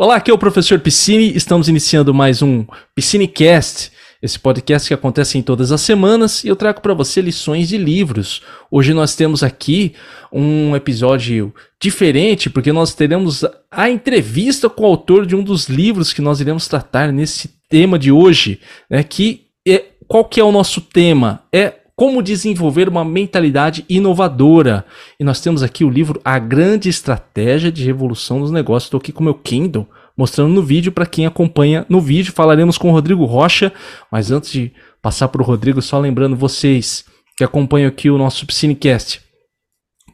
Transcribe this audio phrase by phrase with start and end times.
[0.00, 1.34] Olá, aqui é o professor Piscine.
[1.34, 2.64] Estamos iniciando mais um
[2.94, 3.90] Piscinecast,
[4.22, 7.76] esse podcast que acontece em todas as semanas e eu trago para você lições de
[7.76, 8.40] livros.
[8.70, 9.96] Hoje nós temos aqui
[10.32, 16.12] um episódio diferente porque nós teremos a entrevista com o autor de um dos livros
[16.12, 19.02] que nós iremos tratar nesse tema de hoje, né?
[19.02, 21.42] Que é qual que é o nosso tema?
[21.52, 24.84] É como desenvolver uma mentalidade inovadora.
[25.18, 28.84] E nós temos aqui o livro A Grande Estratégia de Revolução dos Negócios.
[28.84, 29.84] Estou aqui com o meu Kindle,
[30.16, 32.32] mostrando no vídeo para quem acompanha no vídeo.
[32.32, 33.72] Falaremos com o Rodrigo Rocha,
[34.12, 34.70] mas antes de
[35.02, 37.04] passar para o Rodrigo, só lembrando vocês
[37.36, 39.20] que acompanham aqui o nosso Piscinecast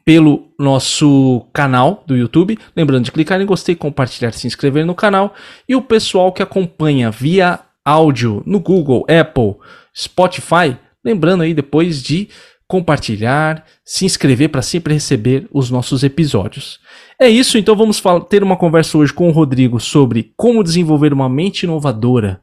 [0.07, 2.59] pelo nosso canal do YouTube.
[2.75, 5.35] Lembrando de clicar em gostei, compartilhar, se inscrever no canal.
[5.69, 9.57] E o pessoal que acompanha via áudio no Google, Apple,
[9.95, 12.29] Spotify, Lembrando aí depois de
[12.67, 16.81] compartilhar, se inscrever para sempre receber os nossos episódios.
[17.21, 21.29] É isso, então vamos ter uma conversa hoje com o Rodrigo sobre como desenvolver uma
[21.29, 22.41] mente inovadora.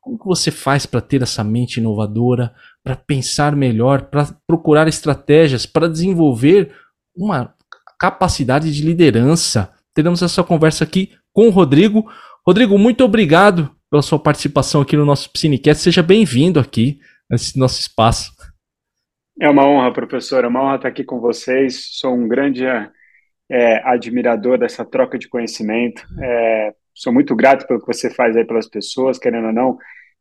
[0.00, 5.64] Como que você faz para ter essa mente inovadora, para pensar melhor, para procurar estratégias,
[5.64, 6.70] para desenvolver
[7.16, 7.54] uma
[7.98, 9.72] capacidade de liderança?
[9.94, 12.06] Teremos essa conversa aqui com o Rodrigo.
[12.46, 15.82] Rodrigo, muito obrigado pela sua participação aqui no nosso Cinecast.
[15.82, 18.32] Seja bem-vindo aqui nesse nosso espaço.
[19.40, 21.98] É uma honra, professor, é uma honra estar aqui com vocês.
[21.98, 22.64] Sou um grande
[23.50, 26.04] é, admirador dessa troca de conhecimento.
[26.22, 29.76] É, sou muito grato pelo que você faz aí pelas pessoas, querendo ou não,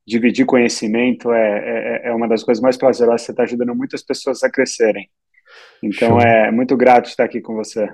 [0.06, 3.22] dividir conhecimento é, é, é uma das coisas mais prazerosas.
[3.22, 5.08] Você está ajudando muitas pessoas a crescerem.
[5.84, 6.22] Então, Show.
[6.22, 7.88] é muito grato estar aqui com você.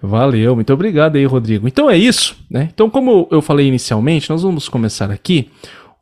[0.00, 1.66] Valeu, muito obrigado aí, Rodrigo.
[1.66, 2.68] Então é isso, né?
[2.72, 5.50] Então, como eu falei inicialmente, nós vamos começar aqui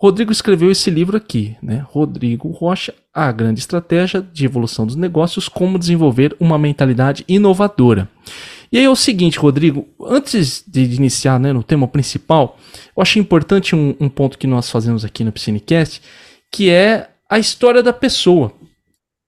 [0.01, 1.85] Rodrigo escreveu esse livro aqui, né?
[1.89, 8.09] Rodrigo Rocha, A Grande Estratégia de Evolução dos Negócios, Como Desenvolver uma Mentalidade Inovadora.
[8.71, 12.59] E aí é o seguinte, Rodrigo, antes de iniciar né, no tema principal,
[12.97, 16.01] eu acho importante um, um ponto que nós fazemos aqui no Piscinecast,
[16.53, 18.53] que é a história da pessoa.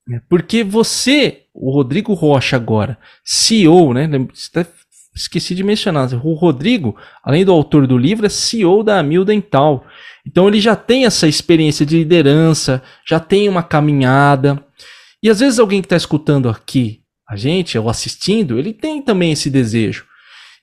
[0.06, 0.20] Né?
[0.28, 4.08] Porque você, o Rodrigo Rocha agora, CEO, né?
[5.14, 9.84] Esqueci de mencionar, o Rodrigo, além do autor do livro, é CEO da Amil Dental.
[10.30, 14.64] Então ele já tem essa experiência de liderança, já tem uma caminhada.
[15.20, 19.32] E às vezes alguém que está escutando aqui a gente, ou assistindo, ele tem também
[19.32, 20.04] esse desejo.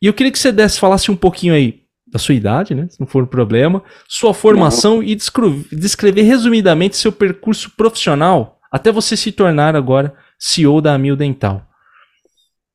[0.02, 2.88] E eu queria que você desse, falasse um pouquinho aí da sua idade, né?
[2.90, 9.18] Se não for um problema, sua formação e descrever resumidamente seu percurso profissional até você
[9.18, 11.66] se tornar agora CEO da Amil Dental.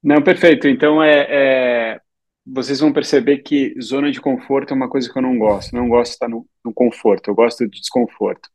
[0.03, 0.69] Não, perfeito.
[0.69, 2.01] Então é, é,
[2.45, 5.75] vocês vão perceber que zona de conforto é uma coisa que eu não gosto.
[5.75, 8.49] Não gosto de estar no, no conforto, eu gosto de desconforto.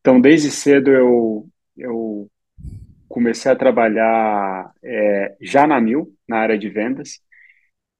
[0.00, 2.30] Então, desde cedo eu, eu
[3.08, 7.20] comecei a trabalhar é, já na Mil, na área de vendas.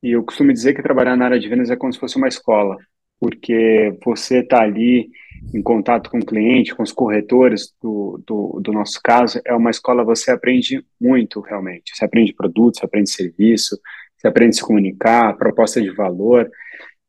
[0.03, 2.27] E eu costumo dizer que trabalhar na área de vendas é como se fosse uma
[2.27, 2.77] escola,
[3.21, 5.09] porque você está ali
[5.55, 9.71] em contato com o cliente, com os corretores do, do, do, nosso caso, é uma
[9.71, 11.95] escola, você aprende muito realmente.
[11.95, 13.79] Você aprende produto, você aprende serviço,
[14.23, 16.49] você aprende a se comunicar, proposta de valor.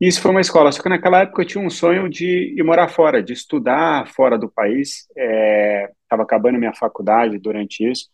[0.01, 2.89] Isso foi uma escola, só que naquela época eu tinha um sonho de ir morar
[2.89, 5.07] fora, de estudar fora do país.
[5.15, 8.07] Estava é, acabando minha faculdade durante isso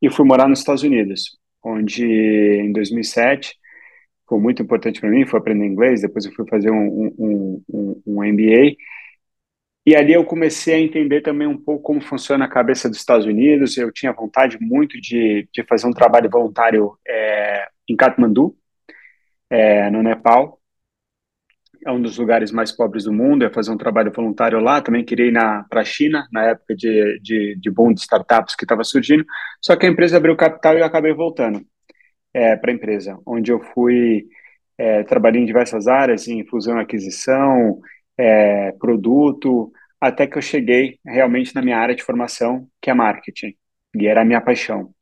[0.00, 3.54] e fui morar nos Estados Unidos, onde em 2007
[4.28, 8.02] foi muito importante para mim, foi aprender inglês, depois eu fui fazer um, um, um,
[8.06, 8.76] um MBA
[9.86, 13.26] e ali eu comecei a entender também um pouco como funciona a cabeça dos Estados
[13.26, 13.76] Unidos.
[13.76, 18.56] Eu tinha vontade muito de, de fazer um trabalho voluntário é, em Kathmandu,
[19.50, 20.60] é, no Nepal.
[21.86, 23.44] É um dos lugares mais pobres do mundo.
[23.44, 24.80] Eu fazer um trabalho voluntário lá.
[24.80, 25.34] Também queria ir
[25.68, 29.24] para a China, na época de, de, de boom de startups que estava surgindo.
[29.60, 31.60] Só que a empresa abriu capital e eu acabei voltando
[32.32, 34.26] é, para a empresa, onde eu fui.
[34.76, 37.80] É, trabalhei em diversas áreas, em fusão e aquisição,
[38.18, 43.54] é, produto, até que eu cheguei realmente na minha área de formação, que é marketing,
[43.96, 44.92] e era a minha paixão.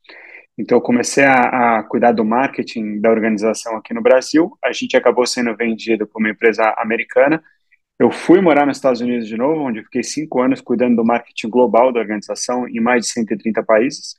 [0.58, 4.56] Então, eu comecei a, a, cuidar do marketing da organização aqui no Brasil.
[4.62, 7.42] A gente acabou sendo vendido por uma empresa americana.
[7.98, 11.48] Eu fui morar nos Estados Unidos de novo, onde fiquei cinco anos cuidando do marketing
[11.48, 14.16] global da organização em mais de 130 países.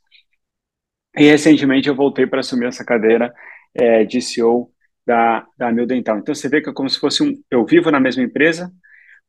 [1.16, 3.34] E recentemente eu voltei para assumir essa cadeira
[3.76, 4.72] é, de CEO
[5.06, 6.18] da, da Mil Dental.
[6.18, 7.34] Então, você vê que é como se fosse um.
[7.52, 8.72] Eu vivo na mesma empresa,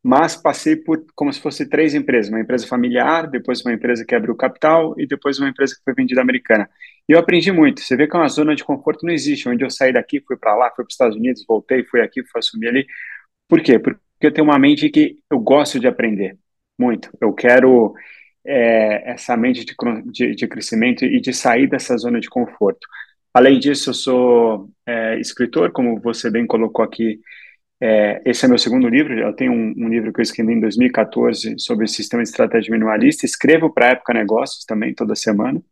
[0.05, 4.15] mas passei por como se fosse três empresas, uma empresa familiar, depois uma empresa que
[4.15, 6.69] abriu capital e depois uma empresa que foi vendida americana.
[7.09, 7.81] E eu aprendi muito.
[7.81, 10.55] Você vê que uma zona de conforto não existe, onde eu saí daqui, fui para
[10.55, 12.87] lá, fui para os Estados Unidos, voltei, fui aqui, fui assumir ali.
[13.49, 13.79] Por quê?
[13.79, 16.37] Porque eu tenho uma mente que eu gosto de aprender
[16.79, 17.11] muito.
[17.19, 17.95] Eu quero
[18.47, 19.75] é, essa mente de,
[20.12, 22.87] de, de, crescimento e de sair dessa zona de conforto.
[23.33, 27.21] Além disso, eu sou é, escritor, como você bem colocou aqui
[27.86, 29.12] É, esse é meu segundo livro.
[29.12, 33.26] Eu tenho um, um, livro que eu escrevi em 2014 sobre sistema de estratégia minimalista.
[33.26, 35.62] Escrevo para a Época Negócios também, toda semana.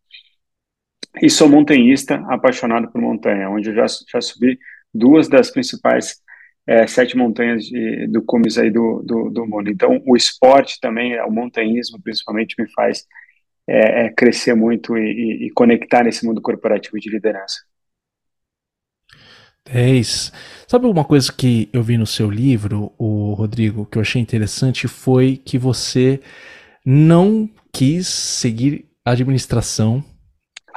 [1.22, 4.58] E sou montanhista, apaixonado por montanha, onde eu já, já subi
[4.92, 6.20] duas das principais
[6.66, 9.70] é, sete montanhas de, do cumes aí do, do, do, mundo.
[9.70, 13.06] Então, o esporte também, o montanhismo principalmente, me faz
[13.66, 17.56] é, é, crescer muito e, e, conectar nesse mundo corporativo de liderança.
[19.70, 20.32] 10.
[20.66, 24.88] Sabe uma coisa que eu vi no seu livro, o Rodrigo, que eu achei interessante
[24.88, 26.20] foi que você
[26.84, 30.04] não quis seguir administração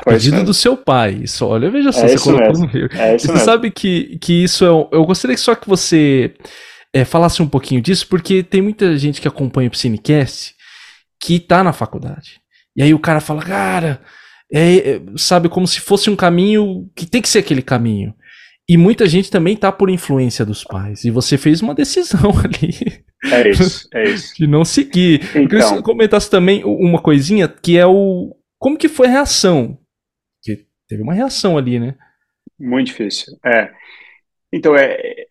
[0.03, 1.19] pedido do seu pai.
[1.23, 2.65] Isso, olha, veja só, é você colocou mesmo.
[2.65, 2.97] no livro.
[2.97, 3.45] É você mesmo.
[3.45, 4.67] sabe que, que isso é.
[4.67, 6.33] Eu gostaria só que você
[6.93, 10.53] é, falasse um pouquinho disso, porque tem muita gente que acompanha o Cinecast
[11.19, 12.39] que tá na faculdade.
[12.75, 14.01] E aí o cara fala, cara,
[14.51, 18.13] é, é, sabe, como se fosse um caminho que tem que ser aquele caminho.
[18.67, 21.05] E muita gente também tá por influência dos pais.
[21.05, 23.03] E você fez uma decisão ali.
[23.31, 24.35] É isso, é isso.
[24.35, 25.21] De não seguir.
[25.29, 28.35] Então, Eu queria que você comentasse também uma coisinha que é o.
[28.57, 29.77] Como que foi a reação?
[30.43, 31.95] Porque teve uma reação ali, né?
[32.59, 33.37] Muito difícil.
[33.45, 33.71] É.
[34.51, 35.25] Então, é, é,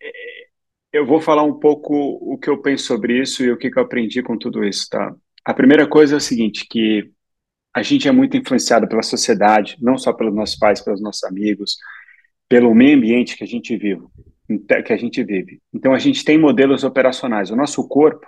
[0.93, 3.77] eu vou falar um pouco o que eu penso sobre isso e o que, que
[3.77, 5.13] eu aprendi com tudo isso, tá?
[5.43, 7.11] A primeira coisa é o seguinte, que
[7.75, 11.75] a gente é muito influenciado pela sociedade, não só pelos nossos pais, pelos nossos amigos,
[12.55, 14.05] pelo meio ambiente que a gente vive,
[14.85, 15.61] que a gente vive.
[15.73, 17.51] Então a gente tem modelos operacionais.
[17.51, 18.25] O nosso corpo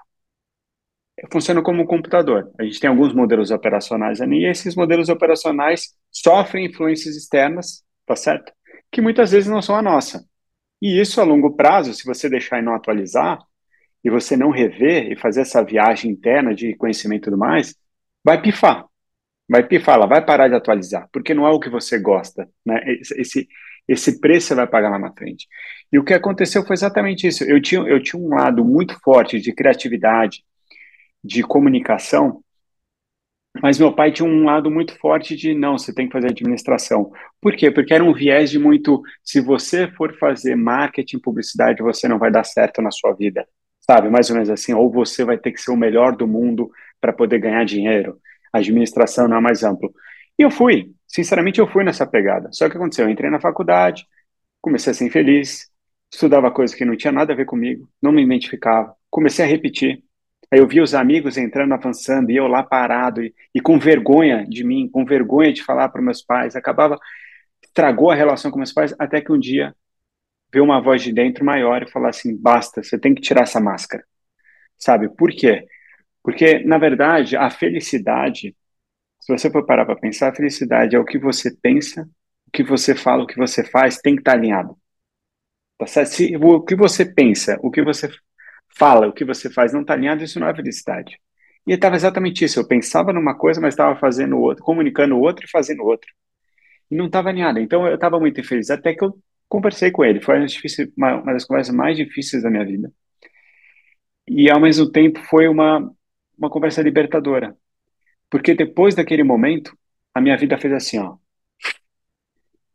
[1.31, 2.51] funciona como um computador.
[2.59, 8.17] A gente tem alguns modelos operacionais ali, e esses modelos operacionais sofrem influências externas, tá
[8.17, 8.51] certo?
[8.91, 10.25] Que muitas vezes não são a nossa.
[10.81, 13.39] E isso a longo prazo, se você deixar e não atualizar,
[14.03, 17.77] e você não rever e fazer essa viagem interna de conhecimento e tudo mais,
[18.21, 18.85] vai pifar.
[19.49, 22.81] Vai pifar, ela vai parar de atualizar, porque não é o que você gosta, né?
[23.15, 23.47] Esse,
[23.87, 25.47] esse preço você vai pagar lá na frente.
[25.91, 27.43] E o que aconteceu foi exatamente isso.
[27.43, 30.43] Eu tinha, eu tinha um lado muito forte de criatividade,
[31.23, 32.41] de comunicação,
[33.61, 37.11] mas meu pai tinha um lado muito forte de não, você tem que fazer administração.
[37.41, 37.71] Por quê?
[37.71, 42.31] Porque era um viés de muito, se você for fazer marketing, publicidade, você não vai
[42.31, 43.47] dar certo na sua vida.
[43.79, 46.69] Sabe, mais ou menos assim, ou você vai ter que ser o melhor do mundo
[46.99, 48.19] para poder ganhar dinheiro.
[48.51, 49.93] A administração não é mais amplo.
[50.37, 52.49] E eu fui, sinceramente, eu fui nessa pegada.
[52.51, 54.07] Só que aconteceu, eu entrei na faculdade,
[54.61, 55.69] comecei a ser infeliz,
[56.11, 60.03] estudava coisas que não tinha nada a ver comigo, não me identificava, comecei a repetir.
[60.51, 64.45] Aí eu vi os amigos entrando, avançando, e eu lá parado, e, e com vergonha
[64.47, 66.97] de mim, com vergonha de falar para meus pais, acabava,
[67.61, 69.75] estragou a relação com meus pais, até que um dia
[70.51, 73.59] veio uma voz de dentro maior e falou assim: basta, você tem que tirar essa
[73.59, 74.03] máscara.
[74.77, 75.67] Sabe por quê?
[76.23, 78.55] Porque, na verdade, a felicidade
[79.27, 82.09] se você for parar para pensar, felicidade é o que você pensa,
[82.47, 84.77] o que você fala, o que você faz, tem que estar tá alinhado.
[85.77, 86.11] Tá certo?
[86.11, 88.09] Se o que você pensa, o que você
[88.77, 91.19] fala, o que você faz não está alinhado, isso não é felicidade.
[91.67, 92.57] E estava exatamente isso.
[92.57, 96.09] Eu pensava numa coisa, mas estava fazendo outra, comunicando outra e fazendo outra.
[96.89, 97.59] E não estava alinhado.
[97.59, 98.69] Então eu estava muito infeliz.
[98.71, 100.21] Até que eu conversei com ele.
[100.21, 100.37] Foi
[100.97, 102.91] uma, uma das conversas mais difíceis da minha vida.
[104.27, 105.93] E ao mesmo tempo foi uma,
[106.37, 107.57] uma conversa libertadora.
[108.29, 109.77] Porque depois daquele momento,
[110.13, 111.17] a minha vida fez assim, ó.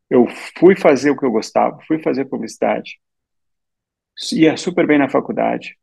[0.09, 0.27] Eu
[0.59, 3.01] fui fazer o que eu gostava, fui fazer publicidade,
[4.33, 5.77] ia super bem na faculdade,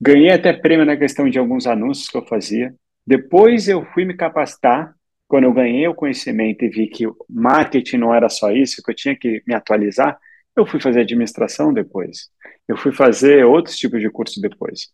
[0.00, 2.74] ganhei até prêmio na questão de alguns anúncios que eu fazia.
[3.06, 4.94] Depois eu fui me capacitar,
[5.28, 8.94] quando eu ganhei o conhecimento e vi que marketing não era só isso, que eu
[8.94, 10.16] tinha que me atualizar,
[10.56, 12.30] eu fui fazer administração depois.
[12.68, 14.88] Eu fui fazer outros tipos de curso depois.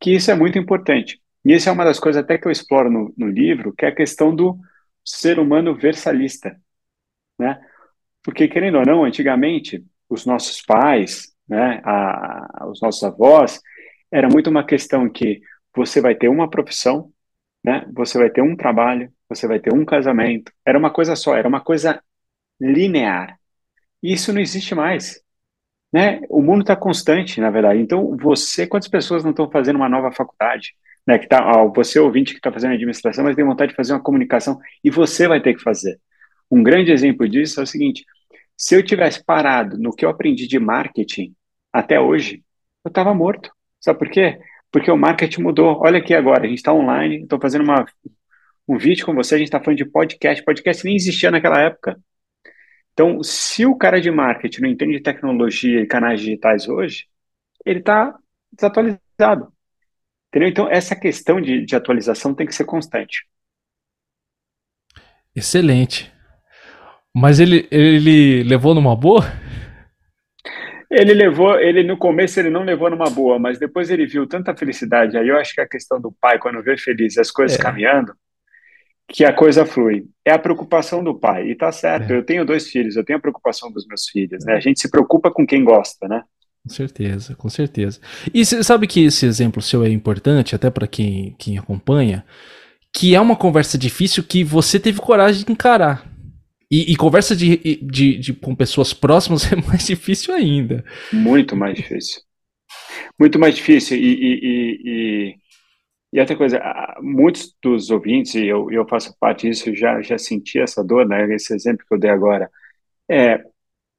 [0.00, 1.19] Que isso é muito importante.
[1.44, 3.88] E isso é uma das coisas até que eu exploro no, no livro, que é
[3.88, 4.58] a questão do
[5.04, 6.56] ser humano versalista,
[7.38, 7.60] né?
[8.22, 13.60] Porque, querendo ou não, antigamente, os nossos pais, né, a, os nossos avós,
[14.10, 15.40] era muito uma questão que
[15.74, 17.10] você vai ter uma profissão,
[17.64, 21.36] né, você vai ter um trabalho, você vai ter um casamento, era uma coisa só,
[21.36, 22.02] era uma coisa
[22.60, 23.38] linear.
[24.02, 25.22] E isso não existe mais.
[25.92, 26.20] Né?
[26.28, 27.80] O mundo está constante, na verdade.
[27.80, 30.74] Então, você, quantas pessoas não estão fazendo uma nova faculdade?
[31.06, 33.92] Né, que tá, ó, você ouvinte que está fazendo administração, mas tem vontade de fazer
[33.92, 35.98] uma comunicação e você vai ter que fazer.
[36.50, 38.04] Um grande exemplo disso é o seguinte:
[38.56, 41.34] se eu tivesse parado no que eu aprendi de marketing
[41.72, 42.44] até hoje,
[42.84, 43.50] eu estava morto.
[43.80, 44.38] Sabe por quê?
[44.70, 45.80] Porque o marketing mudou.
[45.82, 47.86] Olha aqui agora, a gente está online, estou fazendo uma,
[48.68, 50.44] um vídeo com você, a gente está falando de podcast.
[50.44, 51.98] Podcast nem existia naquela época.
[52.92, 57.06] Então, se o cara de marketing não entende de tecnologia e canais digitais hoje,
[57.64, 58.14] ele está
[58.52, 59.52] desatualizado.
[60.30, 60.48] Entendeu?
[60.48, 63.26] Então, essa questão de, de atualização tem que ser constante.
[65.34, 66.12] Excelente.
[67.14, 69.24] Mas ele, ele levou numa boa?
[70.88, 74.56] Ele levou, ele no começo ele não levou numa boa, mas depois ele viu tanta
[74.56, 75.16] felicidade.
[75.16, 77.62] Aí eu acho que a questão do pai, quando vê feliz as coisas é.
[77.62, 78.12] caminhando,
[79.08, 80.06] que a coisa flui.
[80.24, 81.48] É a preocupação do pai.
[81.48, 82.16] E tá certo, é.
[82.16, 84.54] eu tenho dois filhos, eu tenho a preocupação dos meus filhos, né?
[84.54, 86.22] A gente se preocupa com quem gosta, né?
[86.62, 88.00] Com certeza, com certeza.
[88.34, 92.24] E você sabe que esse exemplo seu é importante, até para quem, quem acompanha,
[92.92, 96.06] que é uma conversa difícil que você teve coragem de encarar.
[96.70, 100.84] E, e conversa de, de, de, com pessoas próximas é mais difícil ainda.
[101.12, 102.22] Muito mais difícil.
[103.18, 103.96] Muito mais difícil.
[103.96, 105.36] E, e, e,
[106.12, 106.60] e outra coisa,
[107.00, 111.34] muitos dos ouvintes, e eu, eu faço parte disso, já, já senti essa dor, né?
[111.34, 112.50] Esse exemplo que eu dei agora.
[113.08, 113.42] É,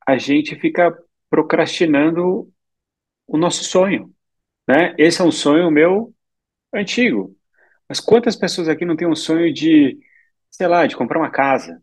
[0.07, 0.95] a gente fica
[1.29, 2.50] procrastinando
[3.31, 4.13] o nosso sonho,
[4.67, 4.93] né?
[4.97, 6.13] Esse é um sonho meu
[6.73, 7.35] antigo.
[7.87, 9.97] Mas quantas pessoas aqui não têm um sonho de,
[10.49, 11.81] sei lá, de comprar uma casa,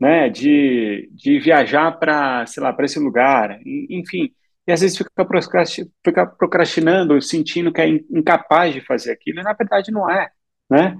[0.00, 0.30] né?
[0.30, 4.32] De, de viajar para, sei lá, para esse lugar, enfim.
[4.66, 9.90] E às vezes fica, procrastinando, sentindo que é incapaz de fazer aquilo, e na verdade
[9.90, 10.30] não é,
[10.70, 10.96] né?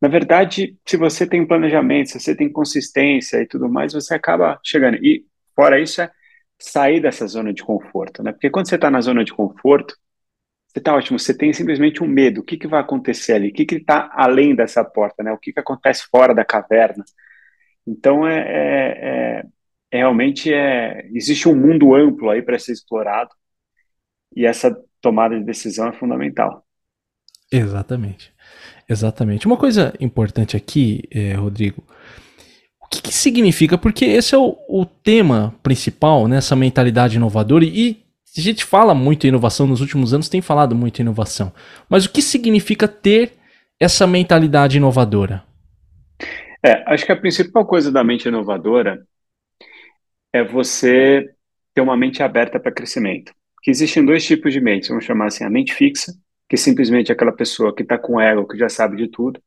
[0.00, 4.60] Na verdade, se você tem planejamento, se você tem consistência e tudo mais, você acaba
[4.62, 4.96] chegando.
[4.96, 5.24] E
[5.54, 6.10] fora isso, é
[6.58, 8.32] sair dessa zona de conforto, né?
[8.32, 9.96] Porque quando você está na zona de conforto,
[10.68, 12.40] você está ótimo, você tem simplesmente um medo.
[12.40, 13.48] O que, que vai acontecer ali?
[13.48, 15.32] O que está além dessa porta, né?
[15.32, 17.04] O que, que acontece fora da caverna?
[17.86, 19.42] Então, é, é, é,
[19.92, 23.30] é realmente é, existe um mundo amplo aí para ser explorado
[24.34, 26.66] e essa tomada de decisão é fundamental.
[27.50, 28.34] Exatamente.
[28.88, 29.46] Exatamente.
[29.46, 31.82] Uma coisa importante aqui, é, Rodrigo,
[32.86, 33.76] o que, que, significa?
[33.76, 38.02] Porque esse é o, o tema principal, né, essa mentalidade inovadora, e
[38.36, 41.52] a gente fala muito em inovação nos últimos anos, tem falado muito em inovação.
[41.88, 43.32] Mas o que significa ter
[43.80, 45.42] essa mentalidade inovadora?
[46.64, 49.06] É, acho que a principal coisa da mente inovadora
[50.32, 51.28] é você
[51.74, 53.32] ter uma mente aberta para crescimento.
[53.62, 56.12] Que existem dois tipos de mente, vamos chamar assim, a mente fixa,
[56.48, 59.42] que simplesmente é aquela pessoa que está com ego, que já sabe de tudo.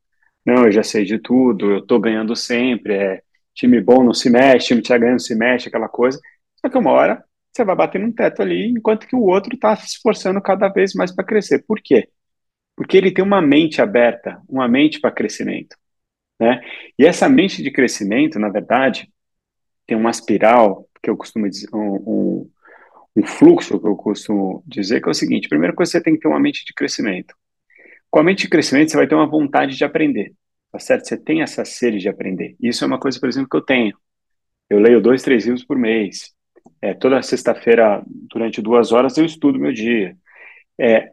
[0.45, 3.21] Não, eu já sei de tudo, eu estou ganhando sempre, é,
[3.59, 6.19] time bom não se mexe, time que tá ganhando se mexe, aquela coisa.
[6.55, 9.75] Só que uma hora você vai bater num teto ali, enquanto que o outro está
[9.75, 11.63] se esforçando cada vez mais para crescer.
[11.67, 12.09] Por quê?
[12.75, 15.75] Porque ele tem uma mente aberta, uma mente para crescimento.
[16.39, 16.61] Né?
[16.97, 19.11] E essa mente de crescimento, na verdade,
[19.85, 22.51] tem uma espiral que eu costumo dizer, um, um,
[23.17, 26.21] um fluxo que eu costumo dizer, que é o seguinte: primeira coisa, você tem que
[26.21, 27.35] ter uma mente de crescimento.
[28.09, 30.33] Com a mente de crescimento, você vai ter uma vontade de aprender.
[30.71, 31.07] Tá certo?
[31.07, 32.55] Você tem essa sede de aprender.
[32.61, 33.97] Isso é uma coisa, por exemplo, que eu tenho.
[34.69, 36.33] Eu leio dois, três livros por mês.
[36.81, 40.15] É, toda sexta-feira, durante duas horas, eu estudo meu dia.
[40.79, 41.11] É,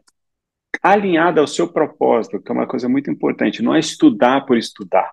[0.82, 3.62] alinhada ao seu propósito, que é uma coisa muito importante.
[3.62, 5.12] Não é estudar por estudar.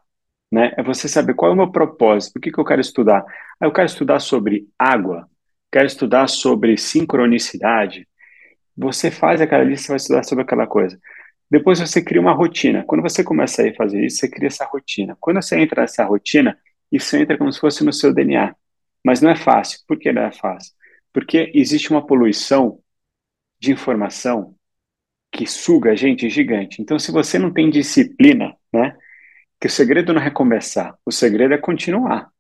[0.52, 0.74] Né?
[0.78, 3.26] É você saber qual é o meu propósito, por que, que eu quero estudar.
[3.60, 5.28] Ah, eu quero estudar sobre água,
[5.72, 8.08] quero estudar sobre sincronicidade.
[8.78, 11.00] Você faz aquela lista, você vai estudar sobre aquela coisa.
[11.54, 12.84] Depois você cria uma rotina.
[12.84, 15.16] Quando você começa a fazer isso, você cria essa rotina.
[15.20, 16.58] Quando você entra nessa rotina,
[16.92, 18.56] isso entra como se fosse no seu DNA.
[19.06, 19.80] Mas não é fácil.
[19.88, 20.74] Por que não é fácil?
[21.14, 22.80] Porque existe uma poluição
[23.60, 24.56] de informação
[25.32, 26.82] que suga a gente gigante.
[26.82, 28.98] Então, se você não tem disciplina, né?
[29.62, 32.32] Que o segredo não é recomeçar, o segredo é continuar.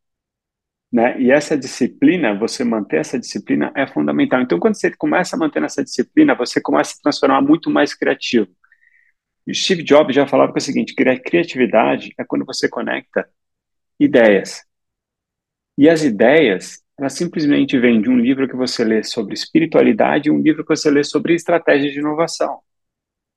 [0.91, 1.21] Né?
[1.21, 4.41] E essa disciplina, você manter essa disciplina é fundamental.
[4.41, 7.93] Então, quando você começa a manter essa disciplina, você começa a se transformar muito mais
[7.93, 8.47] criativo.
[9.45, 13.27] E Steve Jobs já falava que é o seguinte: criatividade é quando você conecta
[13.99, 14.63] ideias.
[15.77, 20.31] E as ideias, elas simplesmente vêm de um livro que você lê sobre espiritualidade e
[20.31, 22.59] um livro que você lê sobre estratégia de inovação.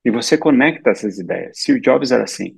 [0.04, 1.58] E você conecta essas ideias.
[1.58, 2.54] Steve Jobs era assim.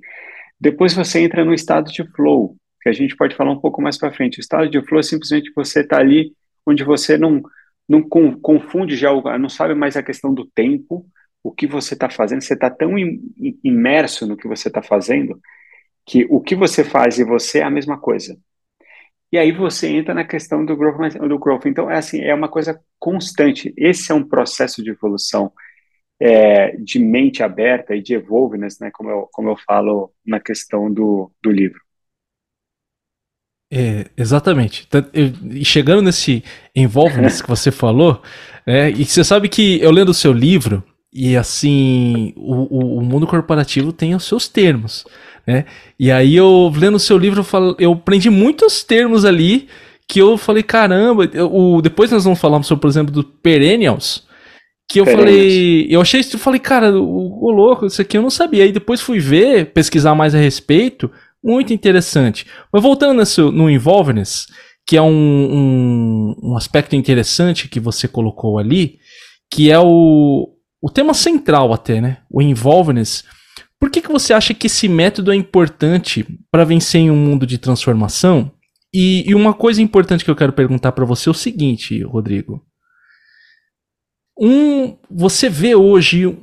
[0.59, 3.97] Depois você entra no estado de flow, que a gente pode falar um pouco mais
[3.97, 4.39] para frente.
[4.39, 6.33] O estado de flow é simplesmente você estar tá ali
[6.65, 7.41] onde você não,
[7.87, 11.05] não confunde já, não sabe mais a questão do tempo,
[11.43, 12.95] o que você está fazendo, você está tão
[13.63, 15.39] imerso no que você está fazendo
[16.05, 18.37] que o que você faz e você é a mesma coisa.
[19.31, 21.65] E aí você entra na questão do growth, do growth.
[21.67, 23.71] Então, é assim, é uma coisa constante.
[23.77, 25.51] Esse é um processo de evolução
[26.19, 30.91] é, de mente aberta e de evolveness, né, como eu, como eu falo na questão
[30.91, 31.79] do, do livro.
[33.71, 34.87] É, exatamente.
[35.43, 36.43] E chegando nesse
[36.75, 38.21] envolvement que você falou,
[38.65, 43.25] é, e você sabe que eu lendo o seu livro, e assim, o, o, mundo
[43.25, 45.05] corporativo tem os seus termos,
[45.45, 45.65] né?
[45.99, 49.67] E aí eu, lendo o seu livro, eu, falo, eu aprendi muitos termos ali
[50.07, 54.27] que eu falei, caramba, o, depois nós vamos falar sobre, por exemplo, do perennials,
[54.89, 58.23] que eu falei, eu achei isso, eu falei, cara, o, o louco, isso aqui eu
[58.23, 58.63] não sabia.
[58.63, 61.11] Aí depois fui ver, pesquisar mais a respeito,
[61.43, 62.47] muito interessante.
[62.73, 64.47] Mas voltando nesse, no Involveness,
[64.87, 68.97] que é um, um, um aspecto interessante que você colocou ali,
[69.51, 70.49] que é o,
[70.81, 72.19] o tema central até, né?
[72.29, 73.23] O involveness.
[73.79, 77.45] Por que, que você acha que esse método é importante para vencer em um mundo
[77.45, 78.51] de transformação?
[78.93, 82.65] E, e, uma coisa importante que eu quero perguntar para você é o seguinte, Rodrigo.
[84.39, 86.37] Um, você vê hoje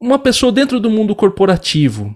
[0.00, 2.14] uma pessoa dentro do mundo corporativo,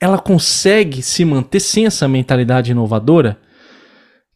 [0.00, 3.40] ela consegue se manter sem essa mentalidade inovadora?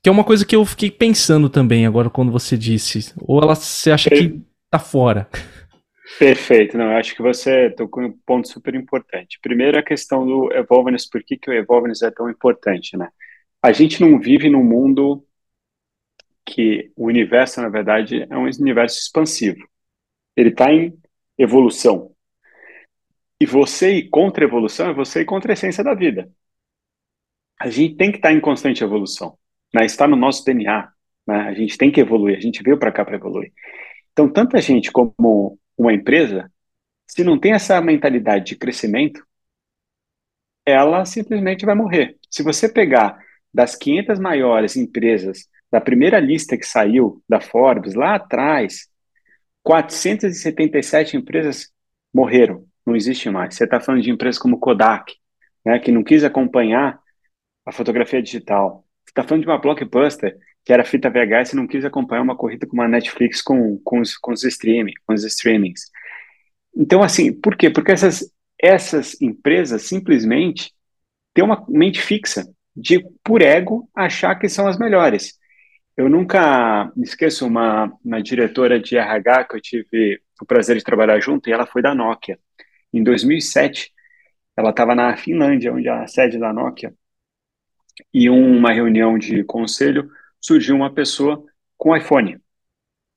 [0.02, 3.12] Que é uma coisa que eu fiquei pensando também agora quando você disse.
[3.22, 4.42] Ou ela você acha que
[4.74, 5.28] tá fora?
[6.18, 9.38] Perfeito, não, acho que você tocou um ponto super importante.
[9.40, 13.08] Primeiro, a questão do Evolveness, por que, que o Evolveness é tão importante, né?
[13.62, 15.24] A gente não vive num mundo
[16.44, 19.66] que o universo, na verdade, é um universo expansivo.
[20.36, 20.92] Ele está em
[21.38, 22.12] evolução.
[23.40, 26.30] E você ir contra a evolução é você ir contra a essência da vida.
[27.58, 29.38] A gente tem que estar tá em constante evolução.
[29.72, 29.86] Né?
[29.86, 30.92] Está no nosso DNA.
[31.26, 31.36] Né?
[31.36, 32.36] A gente tem que evoluir.
[32.36, 33.52] A gente veio para cá para evoluir.
[34.14, 36.48] Então, tanto a gente como uma empresa,
[37.04, 39.26] se não tem essa mentalidade de crescimento,
[40.64, 42.16] ela simplesmente vai morrer.
[42.30, 43.18] Se você pegar
[43.52, 48.88] das 500 maiores empresas da primeira lista que saiu da Forbes lá atrás,
[49.64, 51.72] 477 empresas
[52.12, 53.56] morreram, não existe mais.
[53.56, 55.12] Você está falando de empresas como Kodak,
[55.66, 57.00] né, que não quis acompanhar
[57.66, 58.86] a fotografia digital.
[59.04, 62.36] Você está falando de uma blockbuster que era fita VHS e não quis acompanhar uma
[62.36, 65.82] corrida com uma Netflix com, com, os, com os streaming, com os streamings.
[66.74, 67.70] Então, assim, por quê?
[67.70, 70.72] Porque essas, essas empresas simplesmente
[71.34, 72.44] têm uma mente fixa
[72.74, 75.38] de, por ego, achar que são as melhores.
[75.96, 81.20] Eu nunca esqueço uma, uma diretora de RH que eu tive o prazer de trabalhar
[81.20, 82.38] junto, e ela foi da Nokia.
[82.92, 83.92] Em 2007,
[84.56, 86.92] ela estava na Finlândia, onde é a sede da Nokia,
[88.12, 90.10] e uma reunião de conselho
[90.44, 91.42] surgiu uma pessoa
[91.76, 92.38] com iPhone.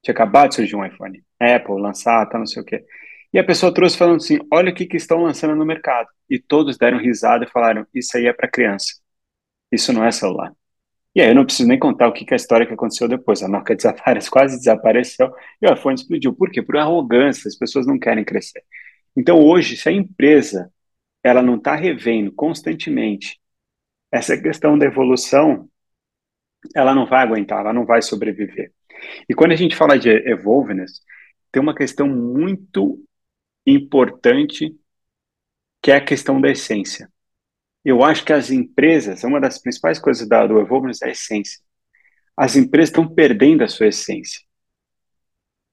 [0.01, 1.21] Tinha acabado de surgir um iPhone.
[1.39, 2.85] Apple, lançar, tá, não sei o quê.
[3.33, 6.07] E a pessoa trouxe falando assim: olha o que, que estão lançando no mercado.
[6.29, 8.93] E todos deram risada e falaram: isso aí é para criança.
[9.71, 10.53] Isso não é celular.
[11.13, 13.07] E aí eu não preciso nem contar o que, que é a história que aconteceu
[13.07, 13.43] depois.
[13.43, 16.33] A marca desaparece, quase desapareceu e o iPhone explodiu.
[16.33, 16.61] Por quê?
[16.61, 18.63] Por arrogância, as pessoas não querem crescer.
[19.15, 20.71] Então hoje, se a empresa
[21.23, 23.39] ela não está revendo constantemente
[24.11, 25.69] essa questão da evolução,
[26.75, 28.71] ela não vai aguentar, ela não vai sobreviver.
[29.29, 31.01] E quando a gente fala de evolveness,
[31.51, 33.03] tem uma questão muito
[33.65, 34.75] importante
[35.81, 37.11] que é a questão da essência.
[37.83, 41.61] Eu acho que as empresas, uma das principais coisas da, do evolveness é a essência.
[42.35, 44.41] As empresas estão perdendo a sua essência.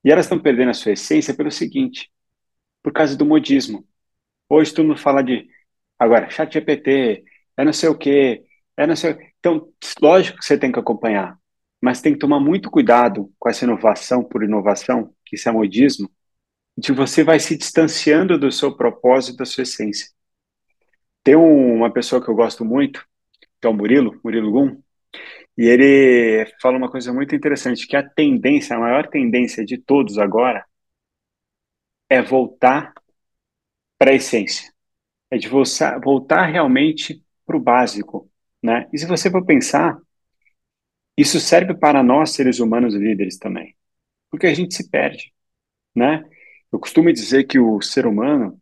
[0.05, 2.11] E elas estão perdendo a sua essência pelo seguinte,
[2.83, 3.87] por causa do modismo.
[4.49, 5.49] Hoje todo mundo fala de,
[5.99, 7.25] agora, chat GPT,
[7.57, 8.45] é não sei o quê,
[8.77, 9.69] é não sei Então,
[10.01, 11.39] lógico que você tem que acompanhar,
[11.79, 16.11] mas tem que tomar muito cuidado com essa inovação por inovação, que isso é modismo,
[16.79, 20.09] de você vai se distanciando do seu propósito, da sua essência.
[21.23, 23.07] Tem uma pessoa que eu gosto muito,
[23.61, 24.83] que é o Murilo, Murilo Gum,
[25.59, 30.17] e ele fala uma coisa muito interessante, que a tendência, a maior tendência de todos
[30.17, 30.65] agora
[32.09, 32.95] é voltar
[33.99, 34.73] para a essência.
[35.31, 38.31] É de voltar, voltar realmente para o básico,
[38.64, 38.88] né?
[38.94, 39.98] E se você for pensar,
[41.18, 43.77] isso serve para nós, seres humanos líderes também,
[44.31, 45.33] porque a gente se perde,
[45.94, 46.24] né?
[46.72, 48.59] Eu costumo dizer que o ser humano,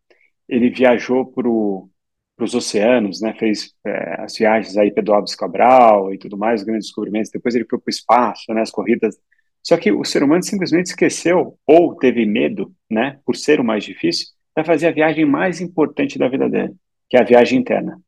[0.49, 3.33] ele viajou para os oceanos, né?
[3.39, 7.31] Fez é, as viagens aí Pedro Alves Cabral e tudo mais, os grandes descobrimentos.
[7.31, 8.63] Depois ele foi para o espaço, né?
[8.63, 9.17] As corridas.
[9.63, 13.21] Só que o ser humano simplesmente esqueceu ou teve medo, né?
[13.25, 16.75] Por ser o mais difícil, para fazer a viagem mais importante da vida dele,
[17.09, 18.03] que é a viagem interna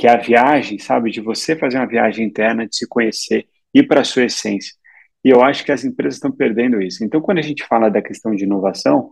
[0.00, 3.86] que é a viagem, sabe, de você fazer uma viagem interna, de se conhecer, ir
[3.86, 4.74] para a sua essência.
[5.22, 7.04] E eu acho que as empresas estão perdendo isso.
[7.04, 9.10] Então, quando a gente fala da questão de inovação,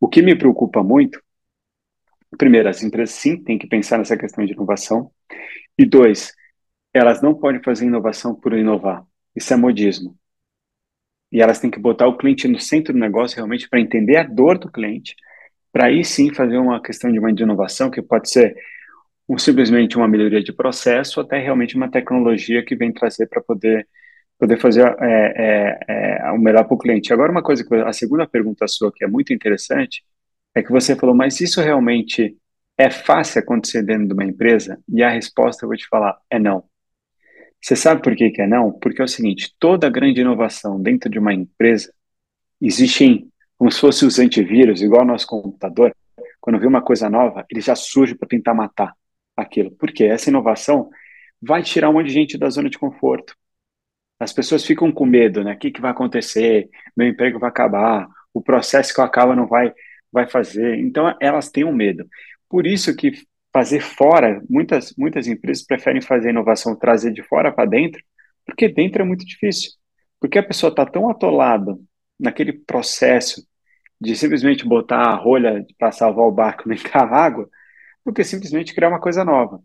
[0.00, 1.20] o que me preocupa muito,
[2.38, 5.10] primeiro, as empresas sim têm que pensar nessa questão de inovação,
[5.76, 6.32] e dois,
[6.94, 9.04] elas não podem fazer inovação por inovar.
[9.34, 10.16] Isso é modismo.
[11.32, 14.22] E elas têm que botar o cliente no centro do negócio realmente para entender a
[14.22, 15.16] dor do cliente,
[15.72, 18.54] para aí sim fazer uma questão de uma inovação que pode ser
[19.30, 23.86] um, simplesmente uma melhoria de processo até realmente uma tecnologia que vem trazer para poder
[24.38, 27.12] poder fazer é, é, é, o melhor para o cliente.
[27.12, 30.02] Agora, uma coisa que a segunda pergunta sua que é muito interessante
[30.54, 32.34] é que você falou, mas isso realmente
[32.78, 34.78] é fácil acontecer dentro de uma empresa?
[34.88, 36.64] E a resposta eu vou te falar é não.
[37.60, 38.72] Você sabe por que, que é não?
[38.72, 41.92] Porque é o seguinte: toda grande inovação dentro de uma empresa
[42.60, 45.94] existem como se fossem os antivírus, igual o nosso computador.
[46.40, 48.94] Quando vê uma coisa nova, ele já surge para tentar matar
[49.42, 49.70] aquilo.
[49.72, 50.90] Porque essa inovação,
[51.40, 53.34] vai tirar um monte de gente da zona de conforto.
[54.18, 55.54] As pessoas ficam com medo, né?
[55.54, 56.68] O que, que vai acontecer?
[56.96, 59.72] Meu emprego vai acabar, o processo que eu acabo não vai,
[60.12, 60.78] vai fazer.
[60.78, 62.06] Então, elas têm um medo.
[62.48, 63.12] Por isso que
[63.52, 68.02] fazer fora, muitas, muitas empresas preferem fazer inovação, trazer de fora para dentro,
[68.44, 69.72] porque dentro é muito difícil.
[70.20, 71.76] Porque a pessoa está tão atolada
[72.18, 73.42] naquele processo
[74.00, 77.48] de simplesmente botar a rolha para salvar o barco nem entrar água,
[78.04, 79.60] do que simplesmente criar uma coisa nova.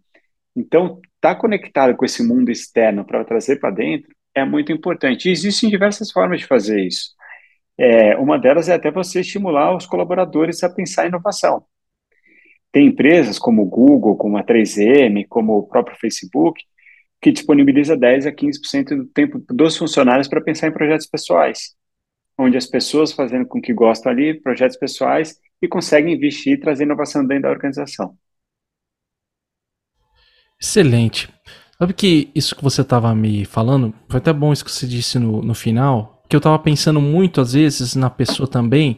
[0.56, 5.28] Então, estar tá conectado com esse mundo externo para trazer para dentro é muito importante.
[5.28, 7.16] E existem diversas formas de fazer isso.
[7.78, 11.66] É, uma delas é até você estimular os colaboradores a pensar em inovação.
[12.72, 16.62] Tem empresas como o Google, como a 3M, como o próprio Facebook,
[17.22, 21.76] que disponibiliza 10 a 15% do tempo dos funcionários para pensar em projetos pessoais,
[22.38, 26.84] onde as pessoas fazendo com que gostam ali, projetos pessoais, e conseguem investir e trazer
[26.84, 28.16] inovação dentro da organização.
[30.66, 31.30] Excelente.
[31.78, 35.20] Sabe que isso que você estava me falando, foi até bom isso que você disse
[35.20, 38.98] no, no final, que eu estava pensando muito às vezes na pessoa também,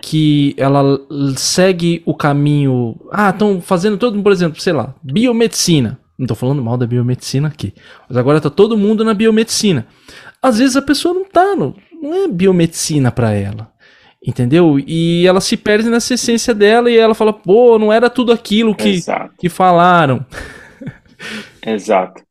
[0.00, 0.98] que ela
[1.36, 2.96] segue o caminho.
[3.12, 5.98] Ah, estão fazendo todo, por exemplo, sei lá, biomedicina.
[6.18, 7.74] Não estou falando mal da biomedicina aqui.
[8.08, 9.86] Mas agora está todo mundo na biomedicina.
[10.40, 13.70] Às vezes a pessoa não tá, no, não é biomedicina para ela.
[14.26, 14.78] Entendeu?
[14.78, 18.74] E ela se perde nessa essência dela e ela fala, pô, não era tudo aquilo
[18.74, 19.00] que,
[19.38, 20.24] que falaram.
[21.64, 22.22] Exato.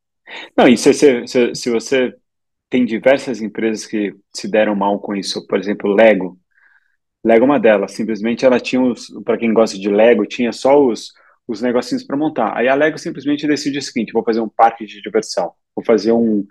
[0.57, 2.13] Não, e se, se, se, você
[2.69, 6.37] tem diversas empresas que se deram mal com isso, por exemplo, Lego.
[7.23, 8.81] Lego é uma delas, simplesmente ela tinha
[9.23, 11.13] para quem gosta de Lego, tinha só os,
[11.47, 12.57] os negocinhos para montar.
[12.57, 16.11] Aí a Lego simplesmente decide o seguinte: vou fazer um parque de diversão, vou fazer
[16.11, 16.45] um,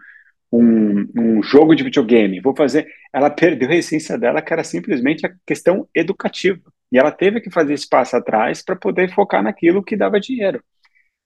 [0.53, 2.87] um, um, jogo de videogame, vou fazer.
[3.13, 6.61] Ela perdeu a essência dela, que era simplesmente a questão educativa.
[6.91, 10.63] E ela teve que fazer esse passo atrás para poder focar naquilo que dava dinheiro.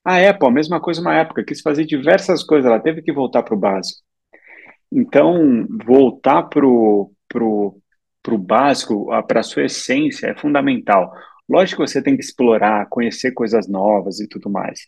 [0.06, 3.42] A Apple, a mesma coisa uma época, quis fazer diversas coisas, ela teve que voltar
[3.42, 3.98] para o básico.
[4.92, 7.76] Então, voltar para o pro,
[8.22, 11.12] pro básico, para a sua essência, é fundamental.
[11.48, 14.86] Lógico que você tem que explorar, conhecer coisas novas e tudo mais.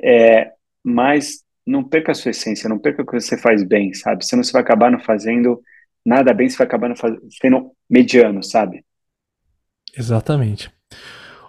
[0.00, 4.24] É, mas não perca a sua essência, não perca o que você faz bem, sabe?
[4.24, 5.60] Senão você vai acabar não fazendo
[6.04, 8.84] nada bem, você vai acabar não fazendo, sendo mediano, sabe?
[9.98, 10.70] Exatamente.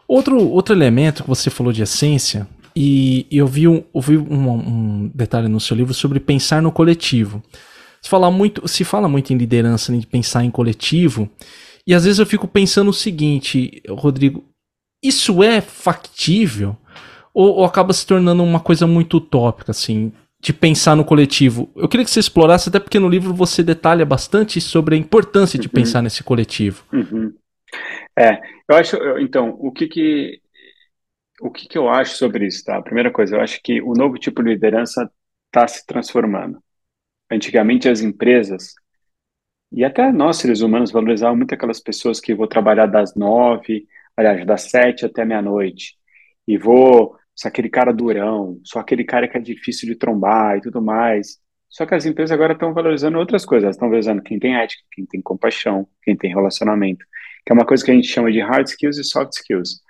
[0.07, 2.47] Outro, outro elemento que você falou de essência
[2.79, 7.41] e, eu vi, um, ouvi um, um, detalhe no seu livro sobre pensar no coletivo.
[7.99, 11.27] Se fala muito, se fala muito em liderança, em pensar em coletivo,
[11.87, 14.45] e às vezes eu fico pensando o seguinte, Rodrigo,
[15.03, 16.77] isso é factível?
[17.33, 21.71] Ou, ou acaba se tornando uma coisa muito utópica, assim, de pensar no coletivo?
[21.75, 25.57] Eu queria que você explorasse, até porque no livro você detalha bastante sobre a importância
[25.57, 25.73] de uhum.
[25.73, 26.83] pensar nesse coletivo.
[26.93, 27.33] Uhum.
[28.19, 30.41] É, eu acho, então, o que que
[31.41, 32.77] o que, que eu acho sobre isso, tá?
[32.77, 35.09] A primeira coisa, eu acho que o novo tipo de liderança
[35.47, 36.61] está se transformando.
[37.31, 38.73] Antigamente as empresas
[39.71, 44.45] e até nós seres humanos valorizavam muito aquelas pessoas que vou trabalhar das nove, aliás,
[44.45, 45.95] das sete até meia-noite
[46.47, 50.61] e vou sou aquele cara durão, sou aquele cara que é difícil de trombar e
[50.61, 51.39] tudo mais.
[51.69, 55.05] Só que as empresas agora estão valorizando outras coisas, estão valorizando quem tem ética, quem
[55.05, 57.05] tem compaixão, quem tem relacionamento,
[57.45, 59.81] que é uma coisa que a gente chama de hard skills e soft skills.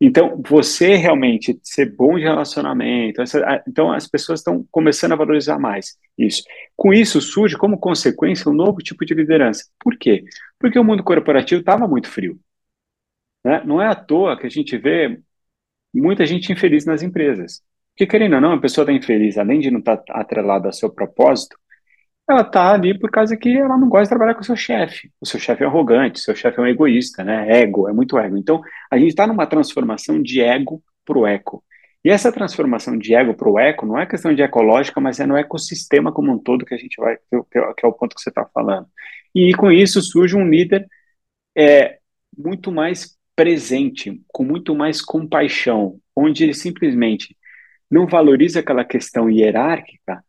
[0.00, 5.58] Então, você realmente ser bom de relacionamento, essa, então as pessoas estão começando a valorizar
[5.58, 6.44] mais isso.
[6.76, 9.64] Com isso surge como consequência um novo tipo de liderança.
[9.80, 10.24] Por quê?
[10.58, 12.38] Porque o mundo corporativo estava muito frio.
[13.44, 13.62] Né?
[13.64, 15.20] Não é à toa que a gente vê
[15.92, 17.62] muita gente infeliz nas empresas.
[17.92, 20.72] Porque, querendo ou não, a pessoa está infeliz, além de não estar tá atrelada ao
[20.72, 21.58] seu propósito,
[22.28, 25.10] ela está ali por causa que ela não gosta de trabalhar com o seu chefe.
[25.20, 27.60] O seu chefe é arrogante, o seu chefe é um egoísta, né?
[27.60, 28.36] Ego, é muito ego.
[28.36, 28.60] Então,
[28.90, 31.64] a gente está numa transformação de ego para o eco.
[32.04, 35.26] E essa transformação de ego para o eco não é questão de ecológica, mas é
[35.26, 38.28] no ecossistema como um todo que a gente vai, que é o ponto que você
[38.28, 38.86] está falando.
[39.34, 40.86] E com isso surge um líder
[41.56, 41.98] é,
[42.36, 47.36] muito mais presente, com muito mais compaixão, onde ele simplesmente
[47.90, 50.22] não valoriza aquela questão hierárquica,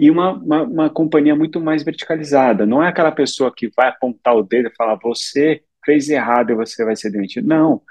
[0.00, 2.64] e uma, uma, uma, companhia muito mais verticalizada.
[2.64, 6.54] Não é aquela pessoa que vai apontar o dedo e falar você fez errado e
[6.54, 7.46] você vai ser demitido.
[7.46, 7.82] Não.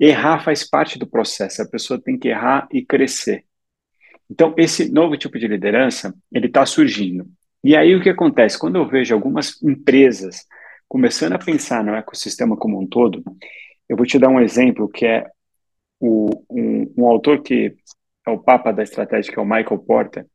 [0.00, 1.62] Errar faz parte do processo.
[1.62, 3.44] A pessoa tem que errar e crescer.
[4.28, 7.24] Então, esse novo tipo de liderança, ele está surgindo.
[7.62, 8.58] E aí o que acontece?
[8.58, 10.44] Quando eu vejo algumas empresas
[10.88, 13.22] começando a pensar no ecossistema como um todo,
[13.88, 15.24] eu vou te dar um exemplo que é
[16.00, 17.76] o, um, um autor que
[18.26, 20.26] é o papa da estratégia, que é o Michael Porter,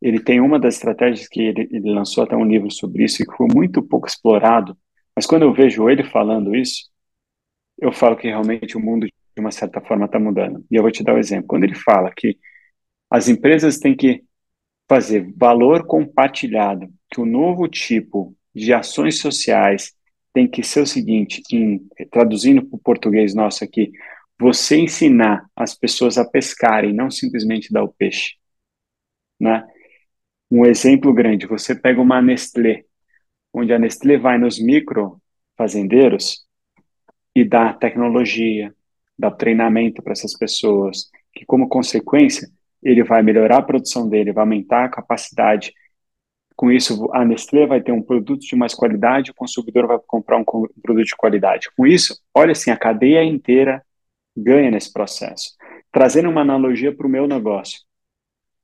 [0.00, 3.26] ele tem uma das estratégias que ele, ele lançou até um livro sobre isso e
[3.26, 4.76] que foi muito pouco explorado,
[5.14, 6.90] mas quando eu vejo ele falando isso,
[7.78, 10.64] eu falo que realmente o mundo, de uma certa forma, está mudando.
[10.70, 11.48] E eu vou te dar um exemplo.
[11.48, 12.38] Quando ele fala que
[13.10, 14.22] as empresas têm que
[14.88, 19.94] fazer valor compartilhado, que o novo tipo de ações sociais
[20.32, 23.90] tem que ser o seguinte, em, traduzindo para o português nosso aqui,
[24.38, 28.34] você ensinar as pessoas a pescarem, não simplesmente dar o peixe.
[29.40, 29.66] Né?
[30.50, 32.84] Um exemplo grande, você pega uma Nestlé,
[33.52, 35.20] onde a Nestlé vai nos micro
[35.56, 36.46] fazendeiros
[37.34, 38.72] e dá tecnologia,
[39.18, 42.48] dá treinamento para essas pessoas, que como consequência
[42.82, 45.72] ele vai melhorar a produção dele, vai aumentar a capacidade.
[46.54, 50.38] Com isso, a Nestlé vai ter um produto de mais qualidade, o consumidor vai comprar
[50.38, 51.68] um produto de qualidade.
[51.76, 53.82] Com isso, olha assim, a cadeia inteira
[54.36, 55.56] ganha nesse processo.
[55.90, 57.80] Trazendo uma analogia para o meu negócio.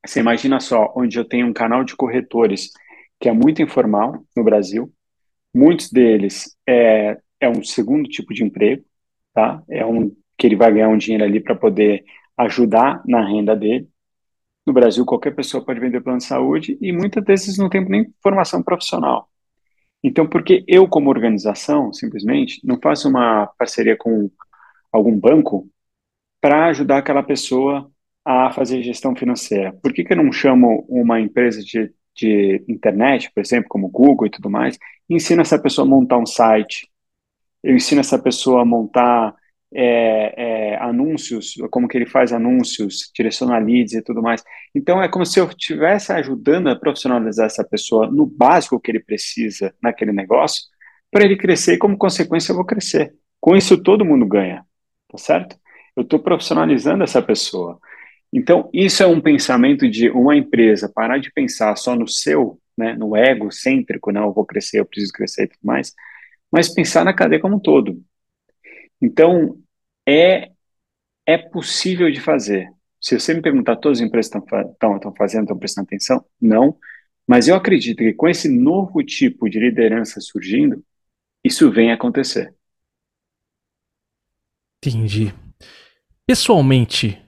[0.05, 2.71] Você imagina só, onde eu tenho um canal de corretores
[3.19, 4.91] que é muito informal no Brasil,
[5.53, 8.83] muitos deles é, é um segundo tipo de emprego,
[9.33, 9.63] tá?
[9.69, 12.03] É um que ele vai ganhar um dinheiro ali para poder
[12.37, 13.87] ajudar na renda dele.
[14.65, 18.13] No Brasil, qualquer pessoa pode vender plano de saúde e muitas vezes não tem nem
[18.21, 19.29] formação profissional.
[20.03, 24.29] Então, porque eu, como organização, simplesmente, não faço uma parceria com
[24.91, 25.69] algum banco
[26.41, 27.89] para ajudar aquela pessoa
[28.25, 29.73] a fazer gestão financeira?
[29.81, 34.27] Por que, que eu não chamo uma empresa de, de internet, por exemplo, como Google
[34.27, 34.77] e tudo mais,
[35.09, 36.89] e ensino essa pessoa a montar um site,
[37.63, 39.35] eu ensino essa pessoa a montar
[39.73, 44.43] é, é, anúncios, como que ele faz anúncios, direciona leads e tudo mais.
[44.75, 48.99] Então é como se eu estivesse ajudando a profissionalizar essa pessoa no básico que ele
[48.99, 50.63] precisa naquele negócio,
[51.09, 53.13] para ele crescer e como consequência eu vou crescer.
[53.39, 54.65] Com isso todo mundo ganha,
[55.09, 55.57] tá certo?
[55.95, 57.79] Eu estou profissionalizando essa pessoa.
[58.35, 62.95] Então, isso é um pensamento de uma empresa parar de pensar só no seu, né,
[62.95, 65.93] no ego cêntrico, não, eu vou crescer, eu preciso crescer e tudo mais,
[66.51, 68.03] mas pensar na cadeia como um todo.
[68.99, 69.59] Então,
[70.07, 70.49] é,
[71.27, 72.71] é possível de fazer.
[72.99, 76.25] Se você me perguntar, todas as empresas estão, fazendo, estão prestando atenção?
[76.41, 76.75] Não.
[77.27, 80.83] Mas eu acredito que com esse novo tipo de liderança surgindo,
[81.43, 82.55] isso vem acontecer.
[84.81, 85.33] Entendi.
[86.25, 87.22] Pessoalmente,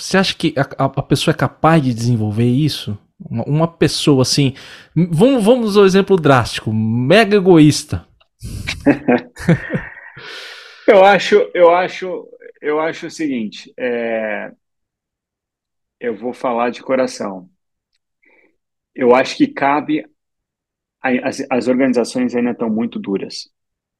[0.00, 2.98] você acha que a, a pessoa é capaz de desenvolver isso?
[3.18, 4.54] Uma, uma pessoa assim.
[4.94, 8.06] Vamos, vamos ao exemplo drástico, mega egoísta.
[10.88, 12.28] eu acho, eu acho,
[12.60, 13.72] eu acho o seguinte.
[13.76, 14.52] É,
[16.00, 17.48] eu vou falar de coração.
[18.94, 20.04] Eu acho que cabe.
[21.02, 23.50] As, as organizações ainda estão muito duras,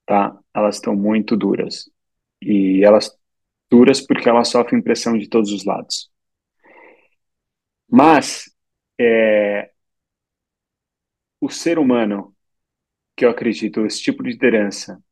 [0.07, 0.39] tá?
[0.55, 1.91] Elas estão muito duras
[2.43, 3.19] e elas
[3.71, 6.11] duras porque elas sofrem pressão de todos os lados.
[7.89, 8.45] Mas
[8.99, 9.71] é,
[11.41, 12.35] o ser humano,
[13.17, 15.03] que eu acredito, esse tipo de liderança,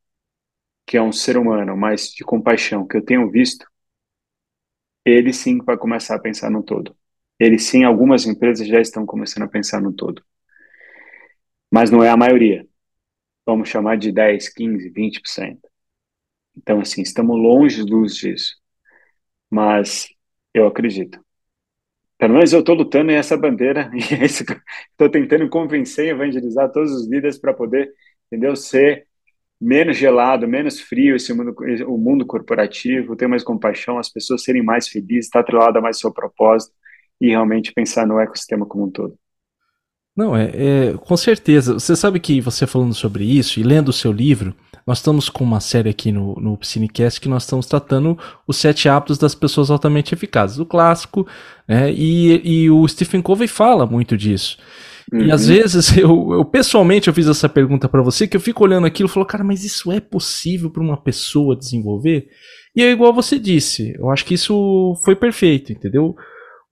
[0.86, 3.66] que é um ser humano mais de compaixão, que eu tenho visto,
[5.04, 6.96] ele sim vai começar a pensar no todo.
[7.38, 10.22] Ele sim, algumas empresas já estão começando a pensar no todo.
[11.70, 12.66] Mas não é a maioria.
[13.46, 15.68] Vamos chamar de 10, 15, 20%.
[16.58, 18.56] Então, assim, estamos longe disso.
[19.50, 20.08] Mas
[20.54, 21.20] eu acredito.
[22.18, 27.08] Pelo menos eu estou lutando essa bandeira e estou tentando convencer e evangelizar todos os
[27.08, 27.92] líderes para poder,
[28.26, 29.06] entendeu, ser
[29.60, 31.54] menos gelado, menos frio esse mundo,
[31.86, 35.98] o mundo corporativo, ter mais compaixão, as pessoas serem mais felizes, estar atrelado a mais
[35.98, 36.74] seu propósito
[37.20, 39.18] e realmente pensar no ecossistema como um todo.
[40.18, 41.74] Não, é, é, com certeza.
[41.74, 44.52] Você sabe que você falando sobre isso e lendo o seu livro,
[44.84, 48.88] nós estamos com uma série aqui no, no Piscinecast que nós estamos tratando os sete
[48.88, 51.24] hábitos das pessoas altamente eficazes, o clássico,
[51.68, 51.92] né?
[51.92, 54.58] E, e o Stephen Covey fala muito disso.
[55.12, 55.20] Uhum.
[55.20, 55.54] E às uhum.
[55.54, 59.08] vezes eu, eu, pessoalmente eu fiz essa pergunta para você que eu fico olhando aquilo
[59.08, 62.26] e falo, cara, mas isso é possível para uma pessoa desenvolver?
[62.74, 66.16] E é igual você disse, eu acho que isso foi perfeito, entendeu?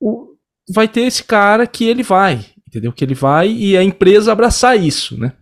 [0.00, 0.34] O,
[0.74, 2.44] vai ter esse cara que ele vai,
[2.76, 2.92] entendeu?
[2.92, 5.32] Que ele vai e a empresa abraçar isso, né?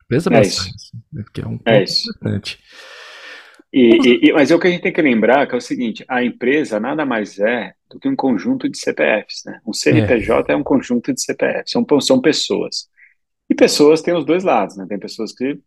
[0.00, 0.76] A empresa é abraçar é isso.
[0.76, 1.24] isso né?
[1.32, 2.10] Que é um é isso.
[2.10, 2.58] importante.
[3.72, 6.04] E, e, mas é o que a gente tem que lembrar que é o seguinte:
[6.08, 9.60] a empresa nada mais é do que um conjunto de CPFs, né?
[9.66, 12.88] Um CNPJ é, é um conjunto de CPFs, são, são pessoas.
[13.48, 14.86] E pessoas têm os dois lados, né?
[14.88, 15.58] Tem pessoas que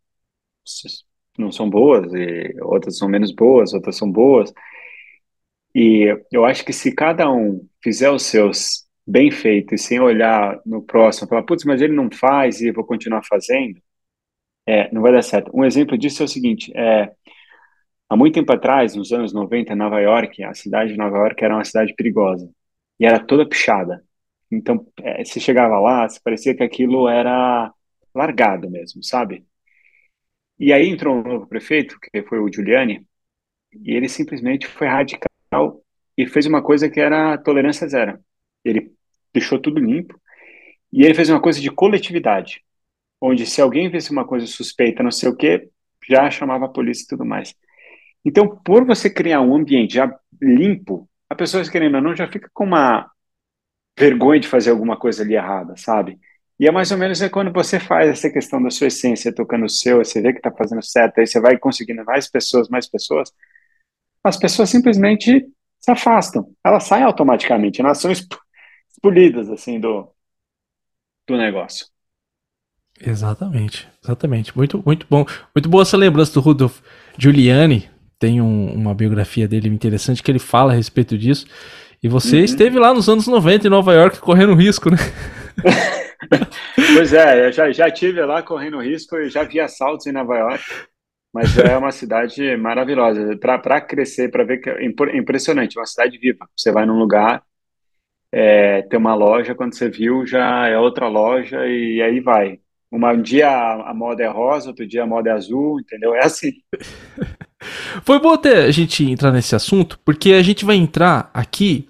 [1.37, 4.53] não são boas, e outras são menos boas, outras são boas.
[5.73, 10.59] E eu acho que se cada um fizer os seus bem feito e sem olhar
[10.65, 13.81] no próximo, falar, putz, mas ele não faz e eu vou continuar fazendo,
[14.65, 15.51] é, não vai dar certo.
[15.53, 17.11] Um exemplo disso é o seguinte, é,
[18.09, 21.55] há muito tempo atrás, nos anos 90, Nova York, a cidade de Nova York era
[21.55, 22.49] uma cidade perigosa
[22.99, 24.03] e era toda pichada.
[24.51, 27.73] Então, é, você chegava lá, parecia que aquilo era
[28.13, 29.45] largado mesmo, sabe?
[30.59, 33.05] E aí entrou um novo prefeito, que foi o Giuliani,
[33.73, 35.83] e ele simplesmente foi radical
[36.17, 38.19] e fez uma coisa que era tolerância zero.
[38.63, 38.91] Ele
[39.34, 40.19] deixou tudo limpo
[40.93, 42.63] E ele fez uma coisa de coletividade,
[43.21, 45.69] onde se alguém visse uma coisa suspeita, não sei o quê,
[46.08, 47.56] já chamava a polícia e tudo mais.
[48.26, 52.50] Então, por você criar um ambiente já limpo, a pessoa, querendo ou não, já fica
[52.54, 53.10] com uma
[53.97, 56.19] vergonha de fazer alguma coisa ali errada, sabe?
[56.60, 59.65] E é mais ou menos é quando você faz essa questão da sua essência tocando
[59.65, 62.88] o seu, você vê que está fazendo certo, aí você vai conseguindo mais pessoas, mais
[62.89, 63.32] pessoas,
[64.24, 65.45] as pessoas simplesmente
[65.80, 66.52] se afastam.
[66.63, 68.12] Elas saem automaticamente, elas são
[69.01, 70.07] expelidas assim do,
[71.27, 71.87] do negócio.
[73.03, 74.55] Exatamente, exatamente.
[74.55, 75.25] Muito, muito bom.
[75.55, 76.81] Muito boa essa lembrança do Rudolf
[77.17, 77.89] Giuliani.
[78.19, 81.47] Tem um, uma biografia dele interessante que ele fala a respeito disso.
[82.03, 82.43] E você uhum.
[82.43, 84.97] esteve lá nos anos 90 em Nova York correndo risco, né?
[86.95, 90.37] pois é, eu já, já tive lá correndo risco e já vi assaltos em Nova
[90.37, 90.63] York.
[91.33, 93.37] Mas é uma cidade maravilhosa.
[93.37, 96.47] Para crescer, para ver que é impressionante, uma cidade viva.
[96.55, 97.41] Você vai num lugar,
[98.34, 102.60] é, tem uma loja, quando você viu, já é outra loja e aí vai.
[102.91, 106.13] Um dia a moda é rosa, outro dia a moda é azul, entendeu?
[106.13, 106.52] É assim.
[108.04, 111.88] Foi bom até a gente entrar nesse assunto, porque a gente vai entrar aqui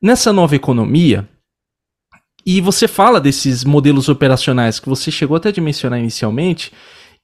[0.00, 1.28] nessa nova economia
[2.44, 6.72] e você fala desses modelos operacionais que você chegou até de mencionar inicialmente,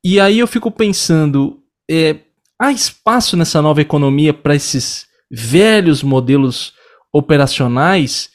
[0.05, 2.17] e aí eu fico pensando, é,
[2.61, 6.75] há espaço nessa nova economia para esses velhos modelos
[7.13, 8.32] operacionais?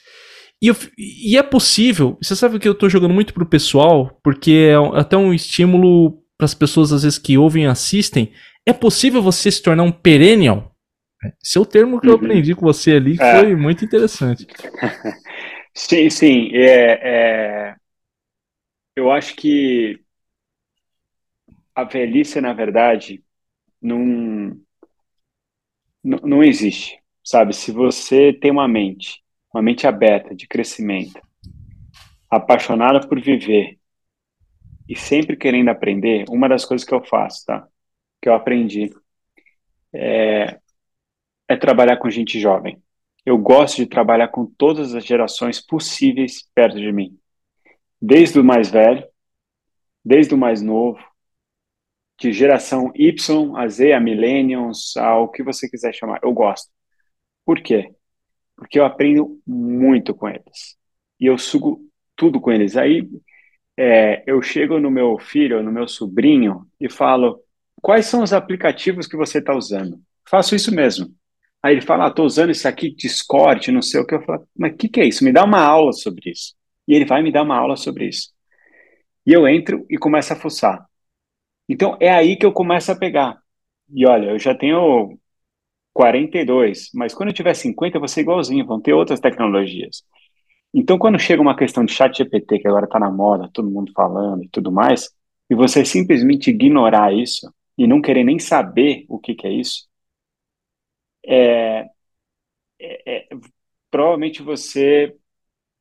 [0.62, 4.72] E, eu, e, é possível, você sabe que eu estou jogando muito pro pessoal, porque
[4.72, 8.32] é até um estímulo para as pessoas às vezes que ouvem e assistem.
[8.66, 10.76] É possível você se tornar um perennial?
[11.44, 12.18] Esse é o termo que eu uhum.
[12.18, 13.40] aprendi com você ali, que é.
[13.40, 14.48] foi muito interessante.
[15.74, 16.50] sim, sim.
[16.54, 17.76] É, é,
[18.96, 20.00] eu acho que
[21.76, 23.24] a velhice, na verdade,
[23.80, 24.60] não,
[26.04, 27.00] não existe.
[27.24, 29.22] Sabe, se você tem uma mente
[29.54, 31.20] uma mente aberta, de crescimento,
[32.30, 33.80] apaixonada por viver
[34.88, 37.68] e sempre querendo aprender, uma das coisas que eu faço, tá?
[38.22, 38.90] Que eu aprendi
[39.94, 40.60] é,
[41.48, 42.82] é trabalhar com gente jovem.
[43.26, 47.18] Eu gosto de trabalhar com todas as gerações possíveis perto de mim.
[48.02, 49.06] Desde o mais velho,
[50.04, 51.04] desde o mais novo,
[52.20, 56.20] de geração Y a Z, a Millennials, ao que você quiser chamar.
[56.24, 56.72] Eu gosto.
[57.46, 57.94] Por quê?
[58.58, 60.76] Porque eu aprendo muito com eles.
[61.20, 61.80] E eu sugo
[62.16, 62.76] tudo com eles.
[62.76, 63.08] Aí
[63.78, 67.40] é, eu chego no meu filho, no meu sobrinho, e falo:
[67.82, 70.02] quais são os aplicativos que você está usando?
[70.28, 71.14] Faço isso mesmo.
[71.62, 74.16] Aí ele fala: estou ah, usando isso aqui, Discord, não sei o que.
[74.16, 75.24] Eu falo: mas o que, que é isso?
[75.24, 76.56] Me dá uma aula sobre isso.
[76.88, 78.32] E ele vai me dar uma aula sobre isso.
[79.26, 80.86] E eu entro e começo a fuçar.
[81.70, 83.38] Então é aí que eu começo a pegar.
[83.94, 85.18] E olha, eu já tenho
[85.98, 90.04] 42, mas quando tiver 50, eu vou ser igualzinho, vão ter outras tecnologias.
[90.74, 93.92] Então, quando chega uma questão de chat GPT, que agora está na moda, todo mundo
[93.96, 95.10] falando e tudo mais,
[95.50, 99.88] e você simplesmente ignorar isso e não querer nem saber o que, que é isso,
[101.26, 101.90] é,
[102.80, 103.30] é, é,
[103.92, 105.16] provavelmente você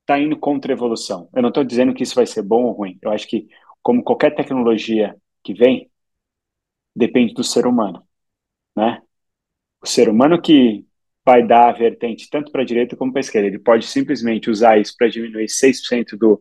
[0.03, 1.29] está indo contra a evolução.
[1.35, 2.99] Eu não estou dizendo que isso vai ser bom ou ruim.
[3.03, 3.49] Eu acho que,
[3.83, 5.91] como qualquer tecnologia que vem,
[6.95, 8.03] depende do ser humano,
[8.77, 9.03] né?
[9.87, 10.85] O ser humano que
[11.25, 13.49] vai dar a vertente tanto para a direita como para a esquerda.
[13.49, 16.41] Ele pode simplesmente usar isso para diminuir 6% do,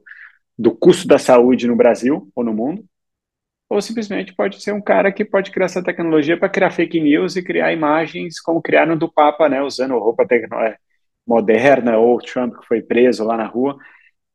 [0.58, 2.86] do custo da saúde no Brasil ou no mundo,
[3.69, 7.36] ou simplesmente pode ser um cara que pode criar essa tecnologia para criar fake news
[7.36, 10.77] e criar imagens como criaram do Papa, né, usando roupa é,
[11.25, 13.77] moderna, ou Trump que foi preso lá na rua.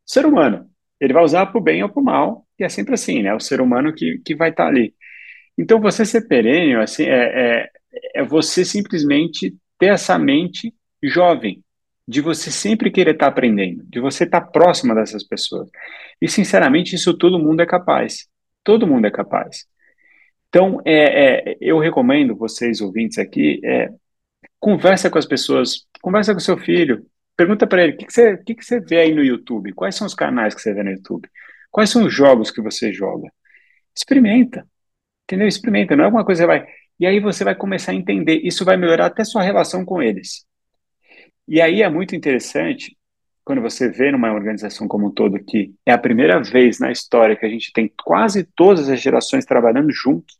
[0.06, 0.68] ser humano,
[1.00, 3.34] ele vai usar para o bem ou para o mal, e é sempre assim, né,
[3.34, 4.94] o ser humano que, que vai estar tá ali.
[5.58, 7.70] Então, você ser perêneo, assim, é, é
[8.14, 11.62] é você simplesmente ter essa mente jovem,
[12.06, 15.70] de você sempre querer estar aprendendo, de você estar próxima dessas pessoas.
[16.20, 18.28] E, sinceramente, isso todo mundo é capaz.
[18.64, 19.64] Todo mundo é capaz.
[20.48, 23.88] Então, é, é, eu recomendo vocês, ouvintes aqui, é,
[24.58, 28.36] conversa com as pessoas, conversa com seu filho, pergunta para ele, o que, que, você,
[28.38, 29.72] que, que você vê aí no YouTube?
[29.72, 31.28] Quais são os canais que você vê no YouTube?
[31.70, 33.32] Quais são os jogos que você joga?
[33.96, 34.66] Experimenta,
[35.24, 35.46] entendeu?
[35.46, 36.66] Experimenta, não é alguma coisa que vai...
[37.00, 40.44] E aí você vai começar a entender, isso vai melhorar até sua relação com eles.
[41.48, 42.96] E aí é muito interessante
[43.44, 47.36] quando você vê numa organização como um todo que é a primeira vez na história
[47.36, 50.38] que a gente tem quase todas as gerações trabalhando juntos,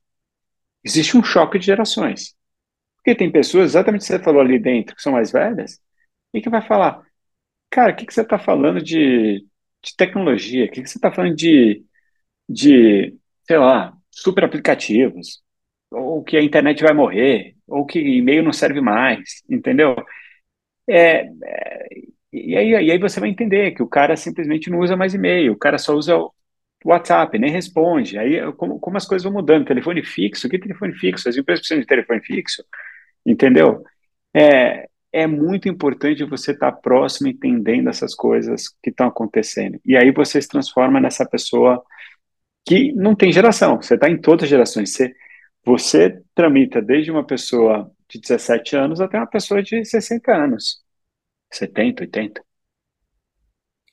[0.84, 2.34] existe um choque de gerações.
[2.96, 5.80] Porque tem pessoas, exatamente o que você falou ali dentro, que são mais velhas,
[6.34, 7.02] e que vai falar,
[7.70, 9.46] cara, o que, que você está falando de,
[9.84, 10.66] de tecnologia?
[10.66, 11.84] O que, que você está falando de,
[12.48, 15.42] de, sei lá, super aplicativos?
[15.90, 19.96] Ou que a internet vai morrer, ou que e-mail não serve mais, entendeu?
[20.88, 21.88] É, é,
[22.32, 25.52] E aí, e aí você vai entender que o cara simplesmente não usa mais e-mail,
[25.52, 26.32] o cara só usa o
[26.84, 28.18] WhatsApp, nem responde.
[28.18, 31.28] Aí, como, como as coisas vão mudando, telefone fixo, que telefone fixo?
[31.28, 32.64] As empresas precisam de telefone fixo,
[33.26, 33.84] entendeu?
[34.34, 39.80] É, é muito importante você estar próximo, entendendo essas coisas que estão acontecendo.
[39.86, 41.82] E aí você se transforma nessa pessoa
[42.66, 44.92] que não tem geração, você está em todas as gerações.
[44.92, 45.14] Você,
[45.64, 50.82] você tramita desde uma pessoa de 17 anos até uma pessoa de 60 anos.
[51.52, 52.42] 70, 80.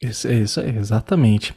[0.01, 1.53] Isso, isso, exatamente.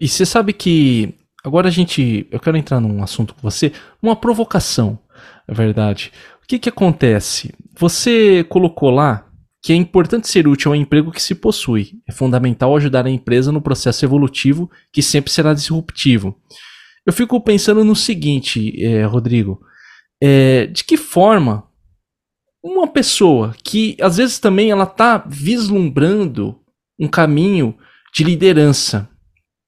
[0.00, 3.72] E você sabe que agora a gente, eu quero entrar num assunto com você,
[4.02, 4.98] uma provocação,
[5.48, 6.12] é verdade.
[6.42, 7.52] O que que acontece?
[7.78, 9.28] Você colocou lá
[9.62, 12.02] que é importante ser útil ao emprego que se possui.
[12.06, 16.36] É fundamental ajudar a empresa no processo evolutivo que sempre será disruptivo.
[17.06, 19.60] Eu fico pensando no seguinte, é, Rodrigo,
[20.22, 21.68] é, de que forma
[22.62, 26.60] uma pessoa que às vezes também ela está vislumbrando
[26.98, 27.76] um caminho
[28.14, 29.08] de liderança,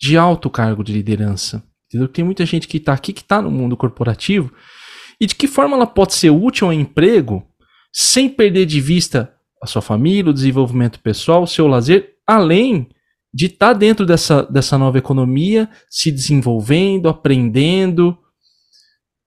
[0.01, 2.07] de alto cargo de liderança, entendeu?
[2.07, 4.53] Tem muita gente que está aqui que está no mundo corporativo
[5.20, 7.45] e de que forma ela pode ser útil ao emprego
[7.93, 12.89] sem perder de vista a sua família, o desenvolvimento pessoal, o seu lazer, além
[13.35, 18.16] de estar tá dentro dessa, dessa nova economia, se desenvolvendo, aprendendo,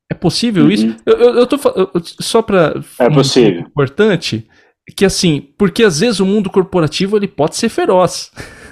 [0.09, 0.71] é possível uhum.
[0.71, 0.95] isso?
[1.05, 3.63] Eu, eu, eu tô eu, só para é possível.
[3.63, 4.47] Um importante
[4.95, 8.31] que assim, porque às vezes o mundo corporativo ele pode ser feroz.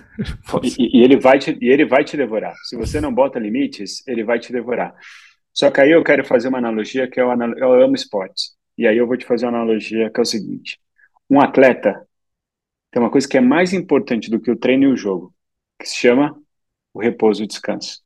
[0.64, 2.54] E, e, ele vai te, e ele vai te devorar.
[2.70, 4.96] Se você não bota limites, ele vai te devorar.
[5.54, 7.28] Só que aí eu quero fazer uma analogia que eu,
[7.58, 8.52] eu amo esportes.
[8.78, 10.80] E aí eu vou te fazer uma analogia que é o seguinte:
[11.30, 12.08] um atleta
[12.96, 15.36] tem uma coisa que é mais importante do que o treino e o jogo,
[15.78, 16.34] que se chama
[16.94, 18.02] o repouso e o descanso.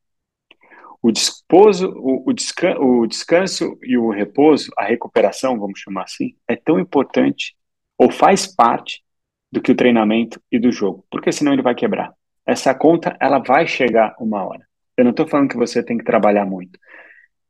[1.00, 6.56] O, disposo, o, o, o descanso e o repouso, a recuperação, vamos chamar assim, é
[6.56, 7.56] tão importante
[8.00, 9.04] ou faz parte
[9.52, 12.12] do que o treinamento e do jogo, porque senão ele vai quebrar.
[12.44, 14.68] Essa conta, ela vai chegar uma hora.
[14.98, 16.80] Eu não estou falando que você tem que trabalhar muito.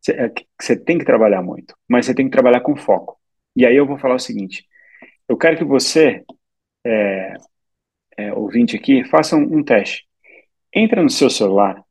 [0.10, 0.30] É,
[0.62, 3.18] você tem que trabalhar muito, mas você tem que trabalhar com foco.
[3.56, 4.66] E aí eu vou falar o seguinte:
[5.30, 6.26] eu quero que você,
[6.86, 7.34] é,
[8.18, 10.08] é, ouvinte aqui, faça um, um teste.
[10.74, 11.84] Entra no seu celular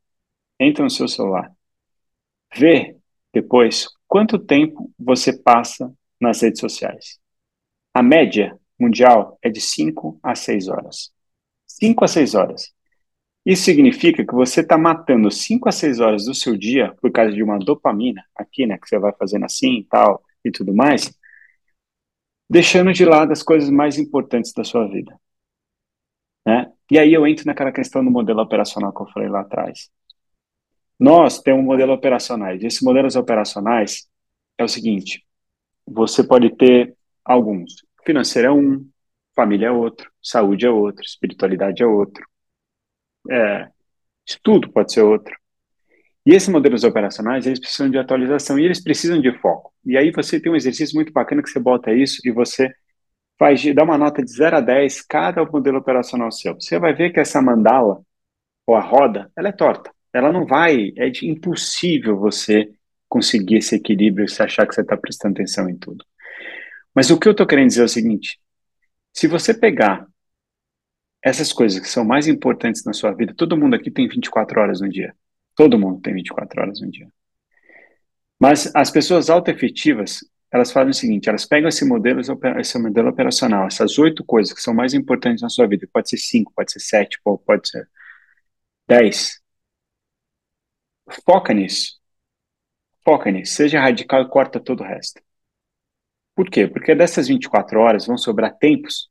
[0.59, 1.53] entra no seu celular,
[2.57, 2.97] vê
[3.33, 7.19] depois quanto tempo você passa nas redes sociais.
[7.95, 11.13] A média mundial é de 5 a 6 horas.
[11.67, 12.73] 5 a 6 horas.
[13.45, 17.33] Isso significa que você está matando 5 a 6 horas do seu dia por causa
[17.33, 21.17] de uma dopamina, aqui, né, que você vai fazendo assim e tal, e tudo mais,
[22.49, 25.19] deixando de lado as coisas mais importantes da sua vida.
[26.47, 26.73] Né?
[26.91, 29.91] E aí eu entro naquela questão do modelo operacional que eu falei lá atrás.
[30.99, 32.63] Nós temos um modelo operacionais.
[32.63, 34.09] Esses modelos operacionais
[34.57, 35.25] é o seguinte:
[35.87, 37.85] você pode ter alguns.
[38.05, 38.89] Financeiro é um,
[39.35, 42.27] família é outro, saúde é outro, espiritualidade é outro,
[43.31, 43.71] é,
[44.27, 45.37] estudo pode ser outro.
[46.29, 49.73] E esses modelos operacionais, eles precisam de atualização e eles precisam de foco.
[49.85, 52.71] E aí você tem um exercício muito bacana que você bota isso e você
[53.39, 56.55] faz, dá uma nota de 0 a 10 cada modelo operacional seu.
[56.55, 58.03] Você vai ver que essa mandala,
[58.67, 62.71] ou a roda, ela é torta ela não vai, é impossível você
[63.09, 66.05] conseguir esse equilíbrio se achar que você está prestando atenção em tudo.
[66.95, 68.39] Mas o que eu estou querendo dizer é o seguinte:
[69.13, 70.07] se você pegar
[71.23, 74.81] essas coisas que são mais importantes na sua vida, todo mundo aqui tem 24 horas
[74.81, 75.15] no dia.
[75.59, 77.09] Todo mundo tem 24 horas no dia.
[78.41, 80.21] Mas as pessoas autoefetivas,
[80.53, 82.21] elas fazem o seguinte: elas pegam esse modelo,
[82.61, 86.19] esse modelo operacional, essas oito coisas que são mais importantes na sua vida, pode ser
[86.19, 87.89] cinco, pode ser sete, pode ser
[88.87, 89.43] dez,
[91.25, 91.99] Foca nisso.
[93.05, 93.55] Foca nisso.
[93.55, 95.21] Seja radical e corta todo o resto.
[96.35, 96.67] Por quê?
[96.67, 99.11] Porque dessas 24 horas vão sobrar tempos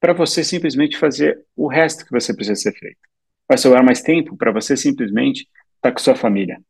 [0.00, 3.13] para você simplesmente fazer o resto que você precisa ser feito.
[3.48, 6.60] Vai sobrar mais tempo para você simplesmente estar tá com sua família.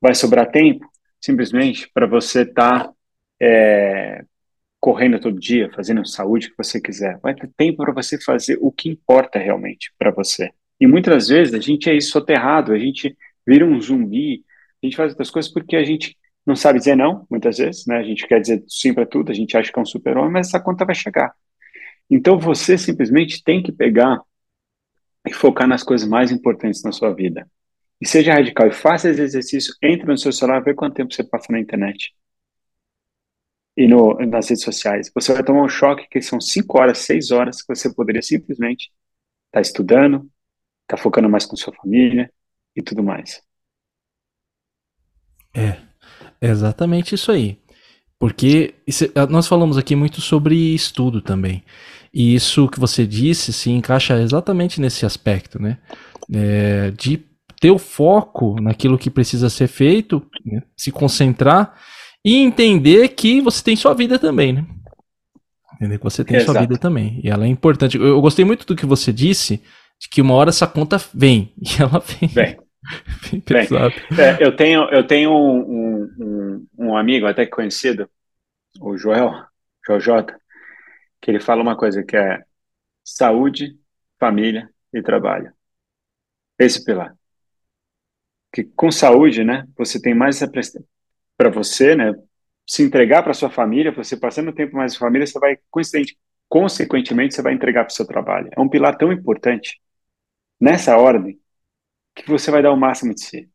[0.00, 0.90] Vai sobrar tempo
[1.20, 2.92] simplesmente para você estar tá,
[3.40, 4.24] é,
[4.80, 7.18] correndo todo dia, fazendo saúde que você quiser.
[7.20, 10.50] Vai ter tempo para você fazer o que importa realmente para você.
[10.80, 13.16] E muitas vezes a gente é soterrado, a gente
[13.46, 14.44] vira um zumbi,
[14.82, 17.98] a gente faz outras coisas porque a gente não sabe dizer não, muitas vezes, né?
[17.98, 20.48] A gente quer dizer sim para tudo, a gente acha que é um super-homem, mas
[20.48, 21.32] essa conta vai chegar.
[22.10, 24.20] Então você simplesmente tem que pegar
[25.26, 27.48] e focar nas coisas mais importantes na sua vida.
[28.00, 31.22] E seja radical e faça esse exercício, entre no seu celular, vê quanto tempo você
[31.22, 32.12] passa na internet
[33.76, 35.10] e no, nas redes sociais.
[35.14, 38.86] Você vai tomar um choque que são 5 horas, 6 horas que você poderia simplesmente
[39.46, 40.28] estar tá estudando,
[40.86, 42.30] tá focando mais com sua família
[42.74, 43.42] e tudo mais.
[45.54, 45.78] É,
[46.40, 47.60] é exatamente isso aí.
[48.18, 51.64] Porque isso, nós falamos aqui muito sobre estudo também.
[52.12, 55.78] E isso que você disse se encaixa exatamente nesse aspecto, né?
[56.32, 57.24] É, de
[57.60, 60.62] ter o foco naquilo que precisa ser feito, né?
[60.76, 61.74] se concentrar
[62.24, 64.66] e entender que você tem sua vida também, né?
[65.74, 66.52] Entender que você tem Exato.
[66.52, 67.20] sua vida também.
[67.22, 67.96] E ela é importante.
[67.96, 69.62] Eu, eu, gostei muito do que você disse,
[70.00, 71.52] de que uma hora essa conta vem.
[71.60, 72.28] E ela vem.
[72.28, 72.56] Vem.
[73.48, 73.68] Bem,
[74.18, 78.10] é, eu tenho, eu tenho um, um, um, amigo até conhecido,
[78.80, 79.32] o Joel,
[79.86, 80.34] Joel J,
[81.22, 82.44] que ele fala uma coisa que é
[83.04, 83.78] saúde,
[84.18, 85.52] família e trabalho.
[86.58, 87.16] Esse pilar.
[88.52, 90.40] Que com saúde, né, você tem mais
[91.36, 92.12] para você, né,
[92.66, 95.58] se entregar para sua família, você passando tempo mais com a família, você vai,
[96.48, 98.50] consequentemente, você vai entregar para o seu trabalho.
[98.56, 99.80] É um pilar tão importante.
[100.60, 101.40] Nessa ordem,
[102.14, 103.51] que você vai dar o máximo de si.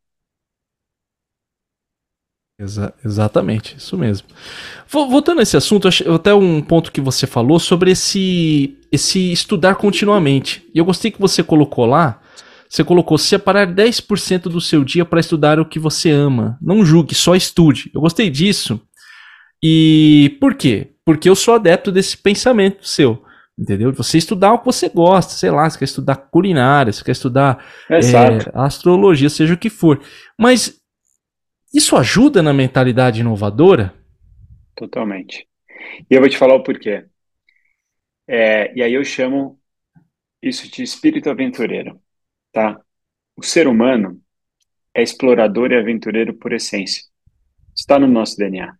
[2.60, 4.26] Exa exatamente, isso mesmo.
[4.88, 10.66] Voltando a esse assunto, até um ponto que você falou sobre esse, esse estudar continuamente.
[10.74, 12.20] E eu gostei que você colocou lá,
[12.68, 16.58] você colocou separar 10% do seu dia para estudar o que você ama.
[16.60, 17.92] Não julgue, só estude.
[17.94, 18.80] Eu gostei disso.
[19.62, 20.94] E por quê?
[21.04, 23.22] Porque eu sou adepto desse pensamento seu.
[23.58, 23.92] Entendeu?
[23.92, 27.64] Você estudar o que você gosta, sei lá, você quer estudar culinária, você quer estudar
[27.90, 27.98] é,
[28.54, 30.00] astrologia, seja o que for.
[30.38, 30.77] Mas
[31.72, 33.94] isso ajuda na mentalidade inovadora?
[34.74, 35.48] Totalmente.
[36.10, 37.04] E eu vou te falar o porquê.
[38.26, 39.58] É, e aí eu chamo
[40.42, 42.00] isso de espírito aventureiro,
[42.52, 42.80] tá?
[43.36, 44.20] O ser humano
[44.94, 47.02] é explorador e aventureiro por essência.
[47.74, 48.76] Está no nosso DNA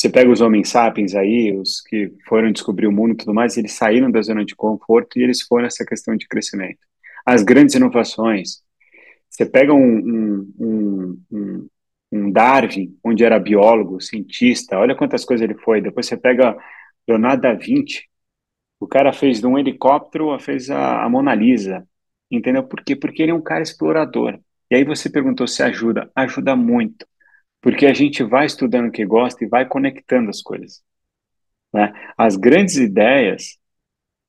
[0.00, 3.56] você pega os homens sapiens aí, os que foram descobrir o mundo e tudo mais,
[3.56, 6.78] eles saíram da zona de conforto e eles foram nessa questão de crescimento.
[7.26, 8.62] As grandes inovações,
[9.40, 11.68] você pega um, um, um,
[12.12, 15.80] um Darwin, onde era biólogo, cientista, olha quantas coisas ele foi.
[15.80, 16.54] Depois você pega
[17.08, 18.06] Leonardo da Vinci,
[18.78, 21.88] o cara fez de um helicóptero, fez a, a Mona Lisa,
[22.30, 22.64] entendeu?
[22.64, 22.94] Por quê?
[22.94, 24.38] Porque ele é um cara explorador.
[24.70, 26.10] E aí você perguntou se ajuda.
[26.14, 27.06] Ajuda muito
[27.62, 30.82] porque a gente vai estudando o que gosta e vai conectando as coisas.
[31.72, 31.92] Né?
[32.16, 33.58] As grandes ideias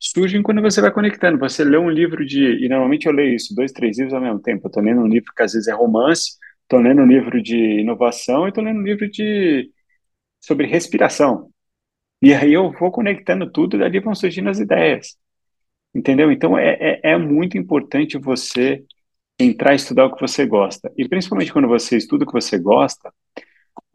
[0.02, 1.38] surgem quando você vai conectando.
[1.39, 2.66] Você lê um livro de.
[2.66, 4.66] E normalmente eu leio isso, dois, três livros ao mesmo tempo.
[4.66, 7.56] Eu estou lendo um livro que às vezes é romance, estou lendo um livro de
[7.82, 9.70] inovação e estou lendo um livro de
[10.41, 11.52] sobre respiração.
[12.22, 15.18] E aí eu vou conectando tudo e dali vão surgindo as ideias.
[15.93, 16.32] Entendeu?
[16.32, 18.84] Então é, é, é muito importante você
[19.39, 20.91] entrar e estudar o que você gosta.
[20.97, 23.14] E principalmente quando você estuda o que você gosta,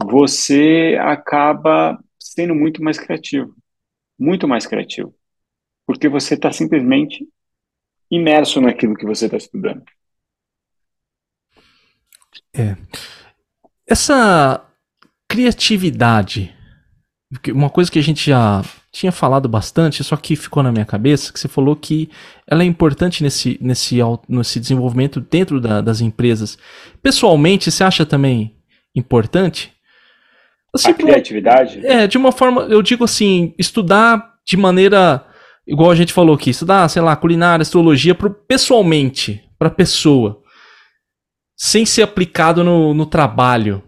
[0.04, 3.54] você acaba sendo muito mais criativo.
[4.18, 5.14] Muito mais criativo.
[5.86, 7.26] Porque você está simplesmente
[8.10, 9.82] imerso naquilo que você está estudando.
[12.54, 12.76] É.
[13.86, 14.64] Essa
[15.28, 16.54] criatividade,
[17.48, 21.32] uma coisa que a gente já tinha falado bastante, só que ficou na minha cabeça,
[21.32, 22.08] que você falou que
[22.46, 26.56] ela é importante nesse, nesse, nesse desenvolvimento dentro da, das empresas.
[27.02, 28.56] Pessoalmente, você acha também
[28.94, 29.72] importante?
[30.74, 31.86] Assim, a criatividade?
[31.86, 35.25] É, de uma forma, eu digo assim, estudar de maneira,
[35.66, 40.42] igual a gente falou aqui, estudar, sei lá, culinária, astrologia, pro, pessoalmente, para pessoa,
[41.56, 43.82] sem ser aplicado no, no trabalho.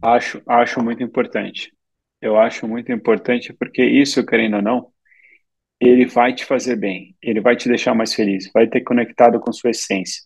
[0.00, 1.72] Acho, acho muito importante
[2.22, 4.86] eu acho muito importante porque isso, querendo ou não,
[5.80, 9.52] ele vai te fazer bem, ele vai te deixar mais feliz, vai ter conectado com
[9.52, 10.22] sua essência.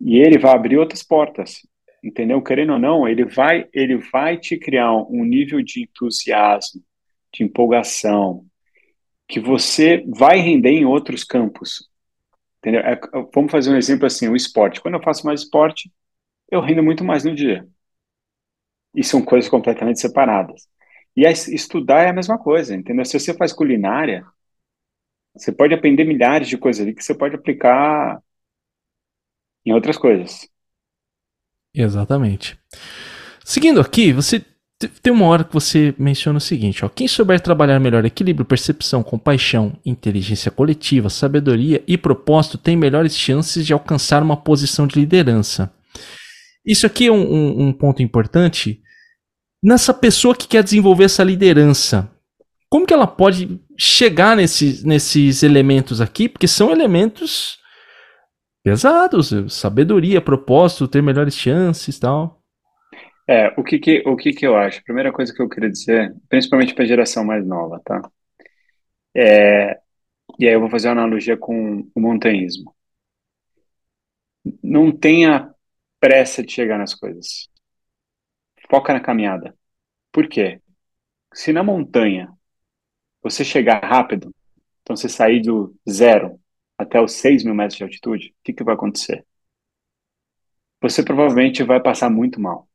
[0.00, 1.66] E ele vai abrir outras portas,
[2.02, 2.40] entendeu?
[2.40, 6.80] Querendo ou não, ele vai, ele vai te criar um nível de entusiasmo,
[7.34, 8.46] de empolgação,
[9.30, 11.88] que você vai render em outros campos.
[12.58, 12.80] Entendeu?
[12.80, 13.00] É,
[13.32, 14.80] vamos fazer um exemplo assim, o esporte.
[14.80, 15.90] Quando eu faço mais esporte,
[16.50, 17.66] eu rendo muito mais no dia.
[18.94, 20.68] E são coisas completamente separadas.
[21.16, 23.04] E estudar é a mesma coisa, entendeu?
[23.04, 24.26] Se você faz culinária,
[25.32, 28.20] você pode aprender milhares de coisas ali que você pode aplicar
[29.64, 30.48] em outras coisas.
[31.72, 32.58] Exatamente.
[33.44, 34.44] Seguindo aqui, você
[34.88, 39.02] tem uma hora que você menciona o seguinte: ó, quem souber trabalhar melhor equilíbrio, percepção,
[39.02, 45.72] compaixão, inteligência coletiva, sabedoria e propósito tem melhores chances de alcançar uma posição de liderança.
[46.64, 48.80] Isso aqui é um, um, um ponto importante
[49.62, 52.10] nessa pessoa que quer desenvolver essa liderança.
[52.68, 56.28] Como que ela pode chegar nesses, nesses elementos aqui?
[56.28, 57.58] Porque são elementos
[58.64, 62.39] pesados, sabedoria, propósito, ter melhores chances tal.
[63.36, 64.82] É, o que que, o que que eu acho?
[64.84, 68.00] Primeira coisa que eu queria dizer, principalmente para a geração mais nova, tá?
[69.14, 69.80] É,
[70.38, 72.74] e aí eu vou fazer uma analogia com o montanhismo.
[74.62, 75.52] Não tenha
[75.98, 77.48] pressa de chegar nas coisas.
[78.70, 79.54] Foca na caminhada.
[80.12, 80.60] Por quê?
[81.34, 82.32] Se na montanha
[83.22, 84.34] você chegar rápido,
[84.82, 86.40] Então, você sair do zero
[86.78, 89.26] até os 6 mil metros de altitude, o que, que vai acontecer?
[90.82, 92.68] Você provavelmente vai passar muito mal.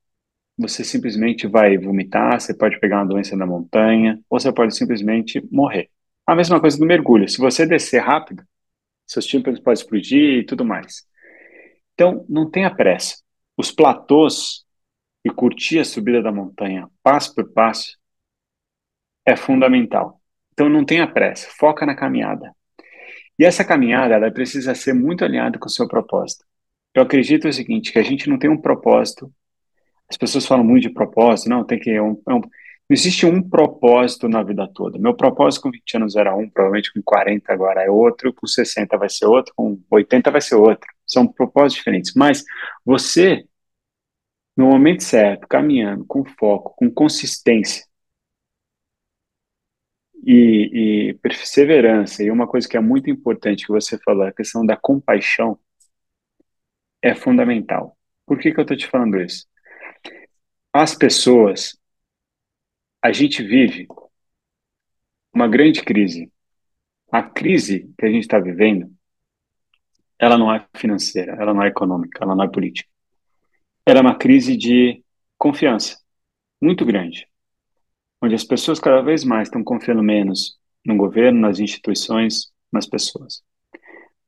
[0.58, 5.45] Você simplesmente vai vomitar, você pode pegar uma doença na montanha, ou você pode simplesmente
[5.51, 5.89] morrer.
[6.26, 7.28] A mesma coisa do mergulho.
[7.28, 8.43] Se você descer rápido,
[9.06, 11.06] seus tímpanos podem explodir e tudo mais.
[11.93, 13.18] Então, não tenha pressa.
[13.58, 14.66] Os platôs
[15.24, 17.97] e curtir a subida da montanha passo por passo
[19.26, 20.22] é fundamental.
[20.53, 21.47] Então, não tenha pressa.
[21.51, 22.56] Foca na caminhada.
[23.38, 26.45] E essa caminhada, ela precisa ser muito alinhada com o seu propósito.
[26.93, 29.32] Eu acredito o seguinte, que a gente não tem um propósito.
[30.10, 32.41] As pessoas falam muito de propósito, não, tem que é um, é um,
[32.88, 34.99] não existe um propósito na vida toda.
[34.99, 38.97] Meu propósito com 20 anos era um, provavelmente com 40 agora é outro, com 60
[38.97, 40.88] vai ser outro, com 80 vai ser outro.
[41.08, 42.14] São propósitos diferentes.
[42.16, 42.43] Mas
[42.86, 43.45] você,
[44.56, 47.86] no momento certo, caminhando com foco, com consistência,
[50.26, 54.66] e, e, perseverança, e uma coisa que é muito importante que você falou, a questão
[54.66, 55.60] da compaixão,
[57.01, 57.97] é fundamental.
[58.26, 59.45] Por que, que eu estou te falando isso?
[60.78, 61.80] As pessoas,
[63.01, 63.88] a gente vive
[65.34, 66.30] uma grande crise.
[67.09, 68.93] A crise que a gente está vivendo,
[70.19, 72.89] ela não é financeira, ela não é econômica, ela não é política.
[73.86, 75.01] Ela é uma crise de
[75.38, 75.97] confiança
[76.61, 77.26] muito grande
[78.21, 83.41] onde as pessoas cada vez mais estão confiando menos no governo, nas instituições, nas pessoas.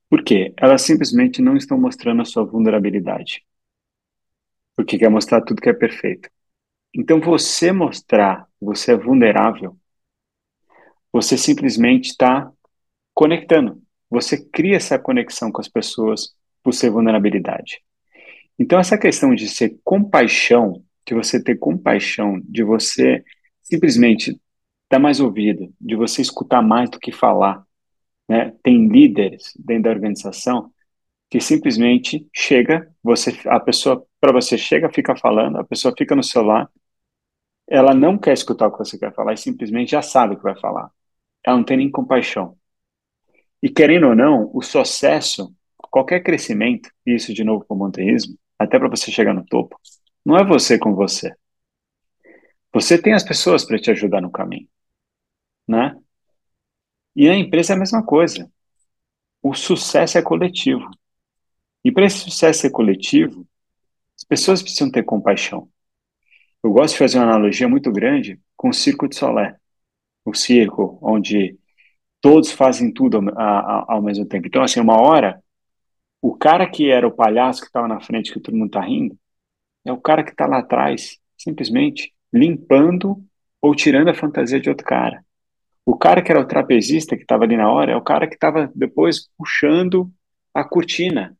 [0.09, 0.53] Por quê?
[0.55, 3.45] Elas simplesmente não estão mostrando a sua vulnerabilidade.
[4.77, 6.29] Porque quer mostrar tudo que é perfeito.
[6.97, 9.77] Então, você mostrar que você é vulnerável,
[11.13, 12.51] você simplesmente está
[13.13, 13.79] conectando.
[14.09, 17.83] Você cria essa conexão com as pessoas por ser vulnerabilidade.
[18.57, 23.23] Então, essa questão de ser compaixão, de você ter compaixão, de você
[23.61, 24.41] simplesmente
[24.89, 27.63] dar mais ouvido, de você escutar mais do que falar.
[28.27, 28.55] Né?
[28.63, 30.71] Tem líderes dentro da organização
[31.29, 36.23] que simplesmente chega, você, a pessoa para você chega, fica falando, a pessoa fica no
[36.23, 36.69] celular,
[37.67, 40.43] ela não quer escutar o que você quer falar e simplesmente já sabe o que
[40.43, 40.89] vai falar.
[41.43, 42.57] Ela não tem nem compaixão.
[43.61, 48.79] E querendo ou não, o sucesso, qualquer crescimento, isso de novo com o montanhismo, até
[48.79, 49.79] para você chegar no topo,
[50.25, 51.33] não é você com você.
[52.73, 54.67] Você tem as pessoas para te ajudar no caminho,
[55.67, 55.97] né?
[57.15, 58.51] E a empresa é a mesma coisa.
[59.41, 60.89] O sucesso é coletivo.
[61.83, 63.47] E para esse sucesso ser coletivo,
[64.15, 65.69] as pessoas precisam ter compaixão.
[66.63, 69.55] Eu gosto de fazer uma analogia muito grande com o Circo de Solé.
[70.25, 71.57] O circo onde
[72.21, 74.47] todos fazem tudo ao, mesmo tempo.
[74.47, 75.41] Então, assim, uma hora,
[76.21, 79.17] o cara que era o palhaço que estava na frente, que todo mundo está rindo,
[79.85, 83.23] é o cara que está lá atrás, simplesmente limpando
[83.61, 85.23] ou tirando a fantasia de outro cara.
[85.85, 88.35] O cara que era o trapezista que estava ali na hora é o cara que
[88.35, 90.11] estava depois puxando
[90.53, 91.36] a cortina.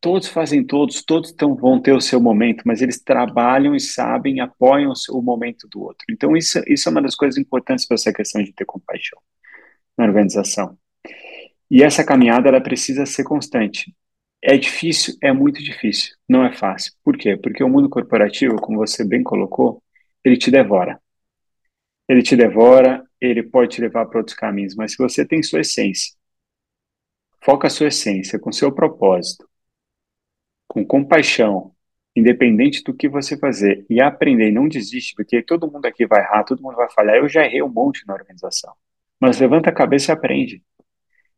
[0.00, 4.40] Todos fazem todos, todos tão, vão ter o seu momento, mas eles trabalham e sabem,
[4.40, 6.04] apoiam o, seu, o momento do outro.
[6.10, 9.20] Então, isso, isso é uma das coisas importantes para essa questão de ter compaixão
[9.96, 10.78] na organização.
[11.70, 13.94] E essa caminhada, ela precisa ser constante.
[14.42, 15.16] É difícil?
[15.22, 16.14] É muito difícil.
[16.28, 16.92] Não é fácil.
[17.04, 17.36] Por quê?
[17.36, 19.82] Porque o mundo corporativo, como você bem colocou,
[20.24, 21.00] ele te devora.
[22.08, 25.60] Ele te devora, ele pode te levar para outros caminhos, mas se você tem sua
[25.60, 26.14] essência,
[27.44, 29.48] foca a sua essência com seu propósito,
[30.68, 31.72] com compaixão,
[32.14, 36.44] independente do que você fazer, e aprender, não desiste, porque todo mundo aqui vai errar,
[36.44, 37.16] todo mundo vai falhar.
[37.16, 38.74] Eu já errei um monte na organização,
[39.20, 40.62] mas levanta a cabeça e aprende.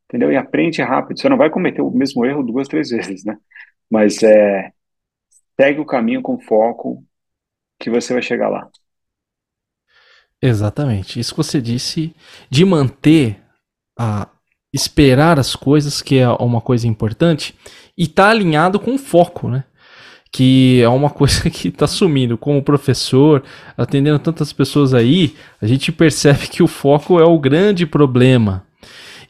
[0.07, 0.33] Entendeu?
[0.33, 1.21] E aprende rápido.
[1.21, 3.39] Você não vai cometer o mesmo erro duas, três vezes, né?
[3.89, 4.73] Mas é,
[5.59, 7.05] segue o caminho com foco,
[7.79, 8.69] que você vai chegar lá.
[10.43, 11.21] Exatamente.
[11.21, 12.15] Isso que você disse
[12.49, 13.41] de manter
[13.99, 14.29] a
[14.73, 17.55] esperar as coisas, que é uma coisa importante,
[17.97, 19.65] e tá alinhado com o foco, né?
[20.33, 22.39] Que é uma coisa que está sumindo.
[22.39, 23.43] Como professor,
[23.77, 28.65] atendendo tantas pessoas aí, a gente percebe que o foco é o grande problema.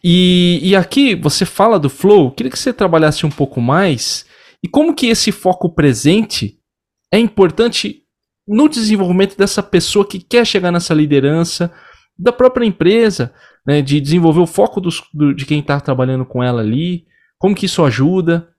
[0.03, 4.25] E, e aqui você fala do flow, queria que você trabalhasse um pouco mais.
[4.63, 6.59] E como que esse foco presente
[7.13, 8.03] é importante
[8.47, 11.73] no desenvolvimento dessa pessoa que quer chegar nessa liderança,
[12.19, 13.33] da própria empresa,
[13.67, 17.07] né, de desenvolver o foco dos, do, de quem está trabalhando com ela ali,
[17.39, 18.50] como que isso ajuda?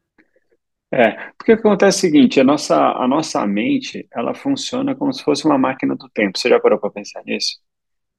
[0.94, 5.46] É, porque acontece o seguinte, a nossa, a nossa mente, ela funciona como se fosse
[5.46, 6.38] uma máquina do tempo.
[6.38, 7.58] Você já parou para pensar nisso?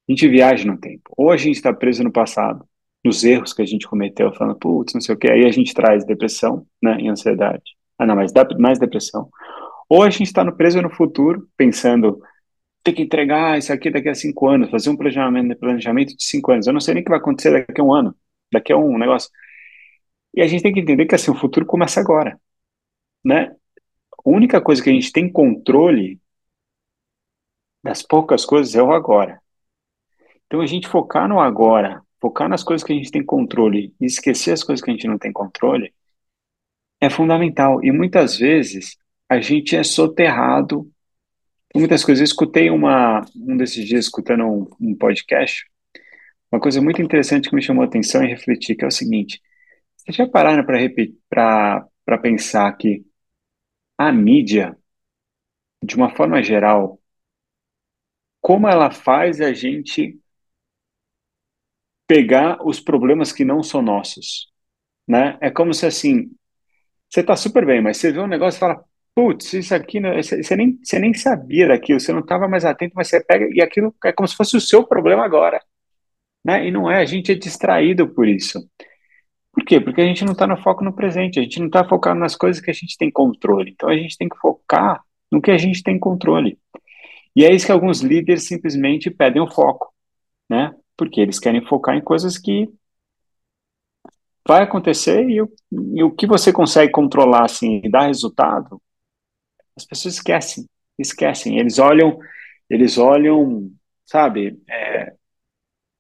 [0.09, 1.03] A gente viaja no tempo.
[1.17, 2.65] Ou a gente está preso no passado,
[3.05, 5.75] nos erros que a gente cometeu, falando, putz, não sei o que, aí a gente
[5.75, 7.63] traz depressão, né, e ansiedade.
[7.99, 9.29] Ah, não, mas dá mais depressão.
[9.89, 12.21] Ou a gente está preso no futuro, pensando,
[12.85, 16.53] tem que entregar isso aqui daqui a cinco anos, fazer um planejamento, planejamento de cinco
[16.53, 16.67] anos.
[16.67, 18.15] Eu não sei nem o que vai acontecer daqui a um ano.
[18.53, 19.31] daqui a um negócio.
[20.35, 22.39] E a gente tem que entender que assim, o futuro começa agora,
[23.25, 23.55] né?
[24.25, 26.21] A única coisa que a gente tem controle
[27.83, 29.41] das poucas coisas é o agora.
[30.47, 34.07] Então a gente focar no agora, focar nas coisas que a gente tem controle e
[34.07, 35.93] esquecer as coisas que a gente não tem controle
[37.01, 37.83] é fundamental.
[37.83, 38.97] E muitas vezes
[39.29, 40.89] a gente é soterrado
[41.75, 42.21] muitas coisas.
[42.21, 45.67] Eu escutei uma, um desses dias, escutando um, um podcast,
[46.51, 49.41] uma coisa muito interessante que me chamou a atenção e refleti, que é o seguinte,
[49.97, 53.05] vocês já pararam para pensar que
[53.99, 54.77] a mídia,
[55.83, 57.01] de uma forma geral,
[58.43, 60.19] como ela faz a gente
[62.07, 64.49] pegar os problemas que não são nossos,
[65.09, 65.39] né?
[65.41, 66.31] É como se assim,
[67.11, 68.85] você está super bem, mas você vê um negócio e fala,
[69.15, 73.09] putz, isso aqui, você, nem, você nem sabia daquilo, você não estava mais atento, mas
[73.09, 75.61] você pega e aquilo é como se fosse o seu problema agora.
[76.45, 76.69] Né?
[76.69, 78.61] E não é, a gente é distraído por isso.
[79.53, 79.81] Por quê?
[79.81, 82.35] Porque a gente não está no foco no presente, a gente não está focado nas
[82.35, 83.71] coisas que a gente tem controle.
[83.73, 86.59] Então a gente tem que focar no que a gente tem controle.
[87.37, 89.93] E é isso que alguns líderes simplesmente pedem o foco,
[90.49, 90.75] né?
[90.97, 92.69] Porque eles querem focar em coisas que
[94.47, 95.49] vai acontecer e o,
[95.95, 98.81] e o que você consegue controlar assim e dar resultado
[99.77, 101.59] as pessoas esquecem, esquecem.
[101.59, 102.19] Eles olham,
[102.69, 103.71] eles olham,
[104.07, 105.15] sabe, é,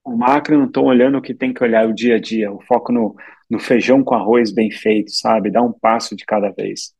[0.04, 2.60] o macro não estão olhando o que tem que olhar o dia a dia, o
[2.62, 3.16] foco no,
[3.52, 6.94] no feijão com arroz bem feito, sabe, dá um passo de cada vez.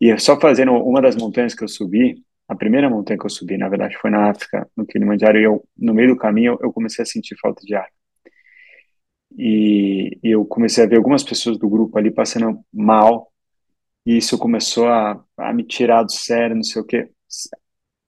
[0.00, 3.58] E só fazendo uma das montanhas que eu subi, a primeira montanha que eu subi,
[3.58, 7.02] na verdade, foi na África, no Kilimanjaro, e eu, no meio do caminho, eu comecei
[7.02, 7.86] a sentir falta de ar.
[9.36, 13.30] E, e eu comecei a ver algumas pessoas do grupo ali passando mal,
[14.06, 17.10] e isso começou a, a me tirar do sério, não sei o quê.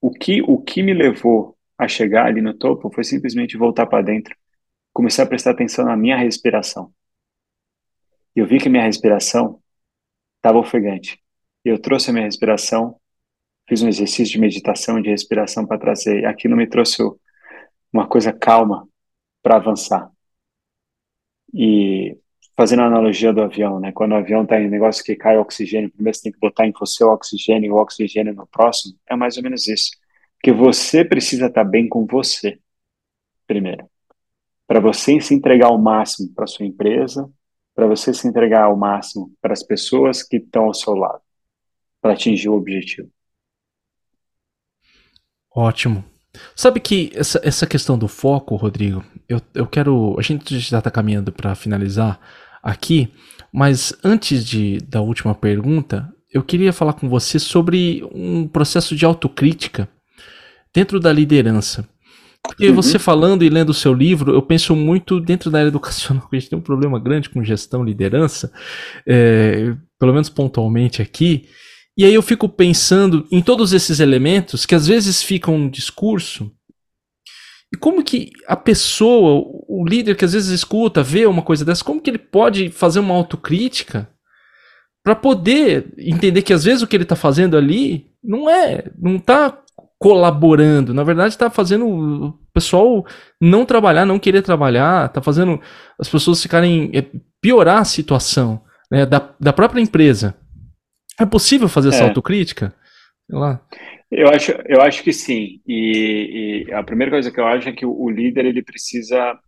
[0.01, 4.03] O que, o que me levou a chegar ali no topo foi simplesmente voltar para
[4.03, 4.35] dentro,
[4.91, 6.91] começar a prestar atenção na minha respiração.
[8.35, 9.61] E eu vi que minha respiração
[10.37, 11.19] estava ofegante.
[11.65, 12.99] E eu trouxe a minha respiração,
[13.67, 16.25] fiz um exercício de meditação, de respiração para trazer.
[16.25, 17.01] Aquilo me trouxe
[17.91, 18.87] uma coisa calma
[19.41, 20.11] para avançar.
[21.53, 22.17] E
[22.55, 23.91] fazendo a analogia do avião, né?
[23.91, 26.71] Quando o avião está em negócio que cai oxigênio, primeiro você tem que botar em
[26.71, 29.91] você o oxigênio e o oxigênio no próximo, é mais ou menos isso.
[30.35, 32.59] Porque você precisa estar tá bem com você,
[33.47, 33.89] primeiro.
[34.67, 37.29] Para você se entregar ao máximo para sua empresa,
[37.75, 41.21] para você se entregar ao máximo para as pessoas que estão ao seu lado,
[42.01, 43.09] para atingir o objetivo.
[45.55, 46.03] Ótimo.
[46.55, 50.15] Sabe que essa, essa questão do foco, Rodrigo, eu, eu quero.
[50.17, 52.19] A gente já está caminhando para finalizar
[52.61, 53.13] aqui,
[53.51, 59.05] mas antes de, da última pergunta, eu queria falar com você sobre um processo de
[59.05, 59.87] autocrítica
[60.73, 61.87] dentro da liderança.
[62.45, 62.75] Porque uhum.
[62.75, 66.35] você falando e lendo o seu livro, eu penso muito dentro da área educacional, a
[66.35, 68.51] gente tem um problema grande com gestão, liderança,
[69.07, 71.47] é, pelo menos pontualmente aqui,
[71.97, 76.51] e aí eu fico pensando em todos esses elementos que às vezes ficam no discurso.
[77.71, 81.83] E como que a pessoa, o líder que às vezes escuta, vê uma coisa dessa,
[81.83, 84.09] como que ele pode fazer uma autocrítica
[85.03, 89.17] para poder entender que às vezes o que ele está fazendo ali não é, não
[89.17, 89.62] está
[90.03, 93.05] colaborando, na verdade está fazendo o pessoal
[93.39, 95.61] não trabalhar, não querer trabalhar, está fazendo
[95.97, 97.05] as pessoas ficarem é,
[97.39, 100.35] piorar a situação né, da, da própria empresa.
[101.17, 102.07] É possível fazer essa é.
[102.09, 102.75] autocrítica?
[103.25, 103.65] Sei lá.
[104.11, 105.61] Eu acho, eu acho que sim.
[105.65, 109.39] E, e, a primeira coisa que eu acho é que o, o líder ele precisa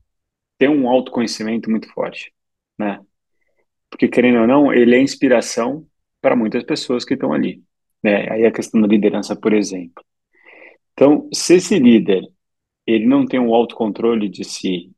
[0.58, 2.32] ter um autoconhecimento muito forte,
[2.80, 3.02] né?
[3.90, 5.86] Porque querendo ou não, ele é inspiração
[6.22, 7.62] para muitas pessoas que estão ali,
[8.02, 8.32] né?
[8.32, 10.02] Aí a questão da liderança, por exemplo.
[10.96, 12.24] Então, se esse líder
[12.88, 14.92] ele não tem um autocontrole de si,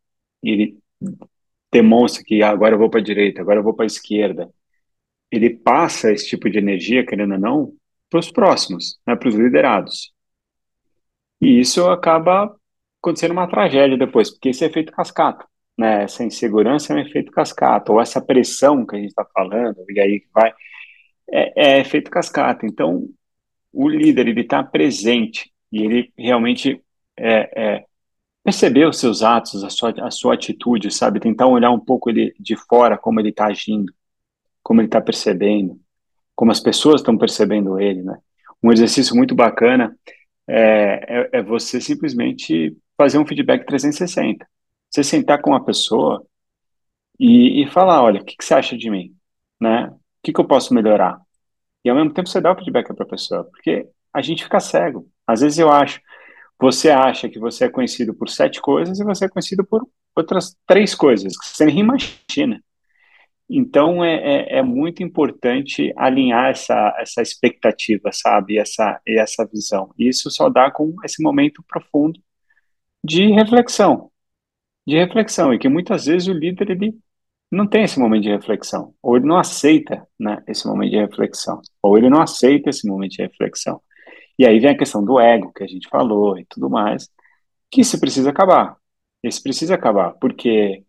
[0.43, 0.78] ele
[1.72, 4.50] demonstra que ah, agora eu vou para a direita, agora eu vou para a esquerda,
[5.32, 7.74] ele passa esse tipo de energia, querendo ou não,
[8.10, 10.14] para os próximos, né, para os liderados.
[11.41, 12.56] E isso acaba
[13.02, 15.45] acontecendo uma tragédia depois, porque esse é efeito cascata.
[15.78, 16.04] Né?
[16.04, 20.00] Essa insegurança é um efeito cascata, ou essa pressão que a gente está falando, e
[20.00, 20.54] aí vai,
[21.30, 22.66] é, é efeito cascata.
[22.66, 23.08] Então,
[23.72, 26.82] o líder ele está presente e ele realmente
[27.18, 27.86] é, é,
[28.43, 31.20] perceber os seus atos, a sua, a sua atitude, sabe?
[31.20, 33.93] Tentar olhar um pouco ele de fora, como ele está agindo
[34.68, 35.80] como ele está percebendo,
[36.36, 38.20] como as pessoas estão percebendo ele, né?
[38.61, 39.97] Um exercício muito bacana
[40.45, 44.45] é, é, é, você simplesmente fazer um feedback 360.
[44.89, 46.22] Você sentar com uma pessoa
[47.18, 49.15] e, e falar, olha, o que, que, você acha de mim,
[49.57, 49.88] né?
[49.88, 51.18] O que, que eu posso melhorar?
[51.86, 54.59] E ao mesmo tempo você dá o feedback para a pessoa, porque a gente fica
[54.59, 55.09] cego.
[55.28, 56.02] Às vezes eu acho,
[56.60, 60.56] você acha que você é conhecido por sete coisas e você é conhecido por outras
[60.66, 62.64] três coisas que você nem imagina.
[63.50, 69.94] Então é, é, é, muito importante alinhar essa, essa expectativa, sabe, essa, essa visão.
[69.98, 72.20] E isso só dá com esse momento profundo
[73.04, 74.12] de reflexão,
[74.86, 76.98] de reflexão, e que muitas vezes o líder ele
[77.52, 81.62] não tem esse momento de reflexão, ou ele não aceita né, esse momento de reflexão,
[81.82, 83.82] ou ele não aceita esse momento de reflexão.
[84.38, 87.10] E aí vem a questão do ego que a gente falou e tudo mais,
[87.72, 88.78] que isso precisa acabar.
[89.24, 90.86] Isso precisa acabar, porque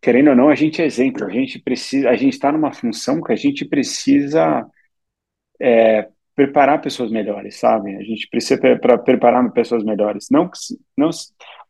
[0.00, 3.22] querendo ou não, a gente é exemplo, a gente precisa, a gente está numa função
[3.22, 4.66] que a gente precisa
[5.60, 7.96] é, preparar pessoas melhores, sabe?
[7.96, 10.28] A gente precisa para preparar pessoas melhores.
[10.30, 10.50] Não,
[10.96, 11.10] não,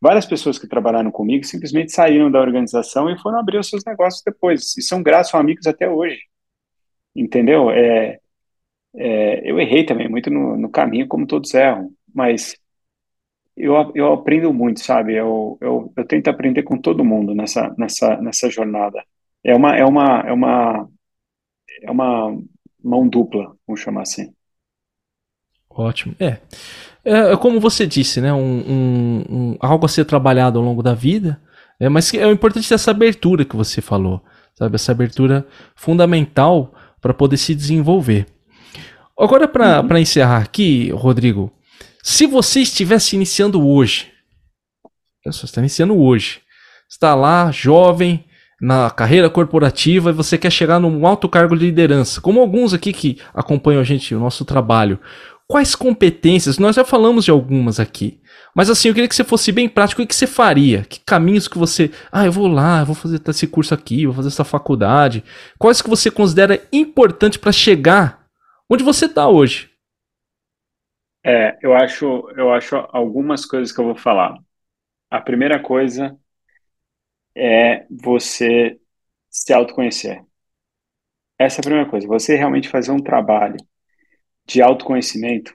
[0.01, 4.23] várias pessoas que trabalharam comigo simplesmente saíram da organização e foram abrir os seus negócios
[4.23, 4.77] depois.
[4.77, 6.19] E são graças, são amigos até hoje.
[7.15, 7.71] Entendeu?
[7.71, 8.18] É,
[8.95, 12.55] é, eu errei também muito no, no caminho, como todos erram, mas
[13.55, 15.15] eu, eu aprendo muito, sabe?
[15.15, 19.03] Eu, eu, eu tento aprender com todo mundo nessa, nessa, nessa jornada.
[19.43, 20.89] É uma, é uma, é uma,
[21.83, 22.37] é uma
[22.83, 24.33] mão dupla, vamos chamar assim.
[25.69, 26.15] Ótimo.
[26.19, 26.37] É.
[27.03, 28.33] É, é como você disse, né?
[28.33, 31.41] Um, um, um, algo a ser trabalhado ao longo da vida.
[31.79, 34.21] É, mas é importante essa abertura que você falou,
[34.55, 34.75] sabe?
[34.75, 38.25] Essa abertura fundamental para poder se desenvolver.
[39.19, 39.97] Agora, para uhum.
[39.97, 41.51] encerrar aqui, Rodrigo,
[42.01, 44.07] se você estivesse iniciando hoje,
[45.25, 46.39] você está iniciando hoje,
[46.89, 48.23] está lá, jovem,
[48.61, 52.93] na carreira corporativa e você quer chegar num alto cargo de liderança, como alguns aqui
[52.93, 54.99] que acompanham a gente, o nosso trabalho.
[55.47, 56.59] Quais competências?
[56.59, 58.21] Nós já falamos de algumas aqui.
[58.55, 60.01] Mas assim, eu queria que você fosse bem prático.
[60.01, 60.85] O que você faria?
[60.87, 61.89] Que caminhos que você.
[62.11, 65.23] Ah, eu vou lá, eu vou fazer esse curso aqui, vou fazer essa faculdade.
[65.57, 68.18] Quais que você considera importante para chegar
[68.69, 69.69] onde você está hoje?
[71.25, 72.05] É, eu acho,
[72.37, 74.37] eu acho algumas coisas que eu vou falar.
[75.09, 76.17] A primeira coisa
[77.35, 78.79] é você
[79.29, 80.23] se autoconhecer.
[81.39, 82.07] Essa é a primeira coisa.
[82.07, 83.57] Você realmente fazer um trabalho
[84.45, 85.53] de autoconhecimento.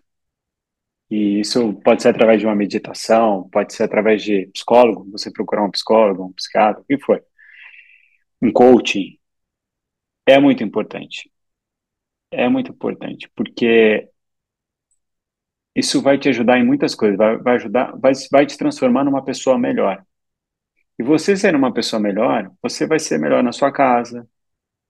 [1.10, 5.64] E isso pode ser através de uma meditação, pode ser através de psicólogo, você procurar
[5.64, 7.22] um psicólogo, um psiquiatra, o que for.
[8.40, 9.18] Um coaching.
[10.26, 11.30] É muito importante.
[12.30, 14.08] É muito importante, porque
[15.74, 19.24] isso vai te ajudar em muitas coisas, vai, vai ajudar, vai, vai te transformar numa
[19.24, 20.04] pessoa melhor.
[20.98, 24.28] E você sendo uma pessoa melhor, você vai ser melhor na sua casa,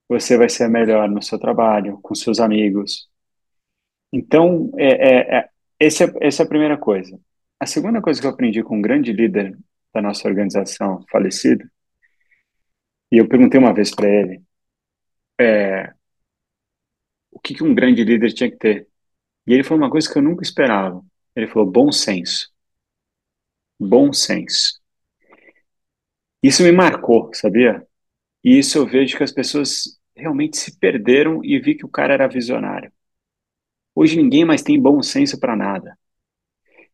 [0.09, 3.09] você vai ser melhor no seu trabalho, com seus amigos.
[4.11, 7.19] Então, é, é, é, essa, é, essa é a primeira coisa.
[7.59, 9.57] A segunda coisa que eu aprendi com um grande líder
[9.93, 11.65] da nossa organização, falecido,
[13.11, 14.41] e eu perguntei uma vez para ele,
[15.39, 15.93] é,
[17.45, 18.87] que, que um grande líder tinha que ter?
[19.47, 21.03] E ele falou uma coisa que eu nunca esperava.
[21.35, 22.51] Ele falou bom senso.
[23.79, 24.81] Bom senso.
[26.41, 27.85] Isso me marcou, sabia?
[28.43, 32.13] E isso eu vejo que as pessoas realmente se perderam e vi que o cara
[32.13, 32.91] era visionário.
[33.93, 35.97] Hoje ninguém mais tem bom senso para nada.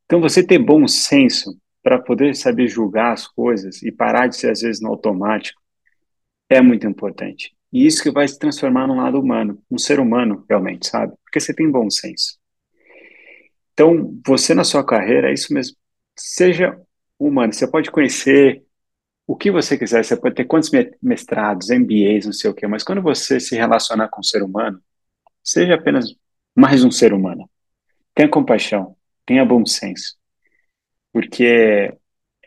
[0.05, 4.51] Então você ter bom senso para poder saber julgar as coisas e parar de ser
[4.51, 5.61] às vezes no automático
[6.49, 7.55] é muito importante.
[7.71, 11.13] E isso que vai se transformar num lado humano, um ser humano realmente, sabe?
[11.23, 12.37] Porque você tem bom senso.
[13.73, 15.75] Então, você na sua carreira, é isso mesmo.
[16.17, 16.77] Seja
[17.17, 17.53] humano.
[17.53, 18.63] Você pode conhecer
[19.25, 20.69] o que você quiser, você pode ter quantos
[21.01, 24.81] mestrados, MBAs, não sei o quê, mas quando você se relacionar com o ser humano,
[25.43, 26.13] seja apenas
[26.55, 27.49] mais um ser humano.
[28.13, 28.95] Tenha compaixão,
[29.25, 30.17] tenha bom senso.
[31.13, 31.93] Porque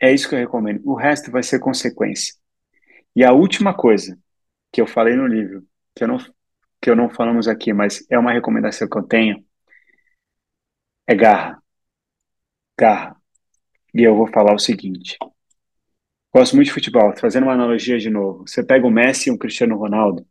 [0.01, 0.81] é isso que eu recomendo.
[0.85, 2.35] O resto vai ser consequência.
[3.15, 4.17] E a última coisa
[4.75, 5.65] que eu falei no livro,
[5.95, 6.17] que eu não,
[6.81, 9.41] que eu não falamos aqui, mas é uma recomendação que eu tenho,
[11.07, 11.61] é garra.
[12.79, 13.15] Garra.
[13.93, 15.17] E eu vou falar o seguinte.
[16.33, 17.15] Gosto muito de futebol.
[17.17, 18.47] Fazendo uma analogia de novo.
[18.47, 20.27] Você pega o Messi e o Cristiano Ronaldo.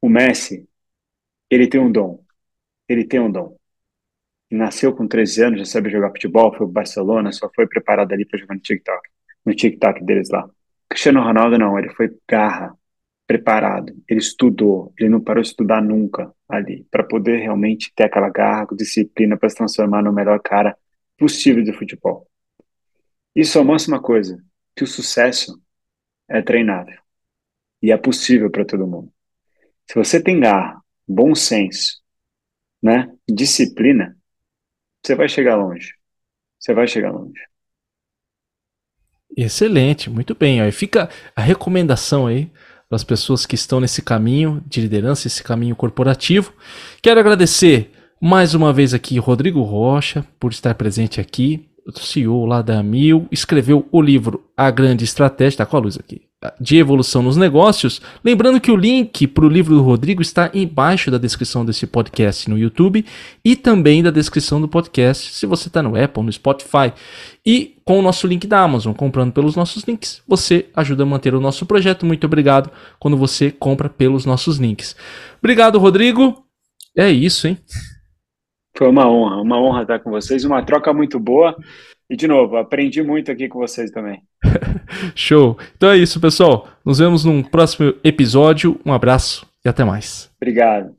[0.00, 0.68] O Messi,
[1.50, 2.24] ele tem um dom.
[2.88, 3.56] Ele tem um dom.
[4.50, 8.24] Nasceu com 13 anos, já sabe jogar futebol, foi pro Barcelona, só foi preparado ali
[8.26, 9.10] para jogar no TikTok.
[9.44, 10.48] No TikTok deles lá.
[10.88, 12.76] Cristiano Ronaldo não, ele foi garra,
[13.26, 18.28] preparado, ele estudou, ele não parou de estudar nunca ali, para poder realmente ter aquela
[18.28, 20.76] garra, disciplina para se transformar no melhor cara
[21.16, 22.28] possível de futebol.
[23.34, 24.42] Isso mostra uma coisa,
[24.76, 25.60] que o sucesso
[26.28, 27.00] é treinável
[27.82, 29.12] e é possível para todo mundo.
[29.86, 32.02] Se você tem garra, bom senso,
[32.82, 34.16] né, disciplina,
[35.02, 35.94] você vai chegar longe.
[36.58, 37.40] Você vai chegar longe.
[39.36, 40.60] Excelente, muito bem.
[40.60, 42.50] Aí fica a recomendação aí
[42.94, 46.52] para as pessoas que estão nesse caminho de liderança, esse caminho corporativo.
[47.02, 47.90] Quero agradecer
[48.20, 51.68] mais uma vez aqui Rodrigo Rocha por estar presente aqui.
[51.96, 56.22] CEO lá da Mil, escreveu o livro A Grande Estratégia, tá com a luz aqui,
[56.60, 58.00] de evolução nos negócios.
[58.24, 62.48] Lembrando que o link para o livro do Rodrigo está embaixo da descrição desse podcast
[62.48, 63.04] no YouTube
[63.44, 66.92] e também da descrição do podcast se você está no Apple, no Spotify.
[67.44, 71.34] E com o nosso link da Amazon, comprando pelos nossos links, você ajuda a manter
[71.34, 72.06] o nosso projeto.
[72.06, 74.96] Muito obrigado quando você compra pelos nossos links.
[75.38, 76.44] Obrigado, Rodrigo.
[76.96, 77.58] É isso, hein?
[78.76, 81.56] Foi uma honra, uma honra estar com vocês, uma troca muito boa.
[82.14, 84.22] E, de novo, aprendi muito aqui com vocês também.
[85.16, 85.58] Show.
[85.76, 86.68] Então é isso, pessoal.
[86.84, 88.80] Nos vemos num próximo episódio.
[88.86, 90.30] Um abraço e até mais.
[90.40, 90.94] Obrigado.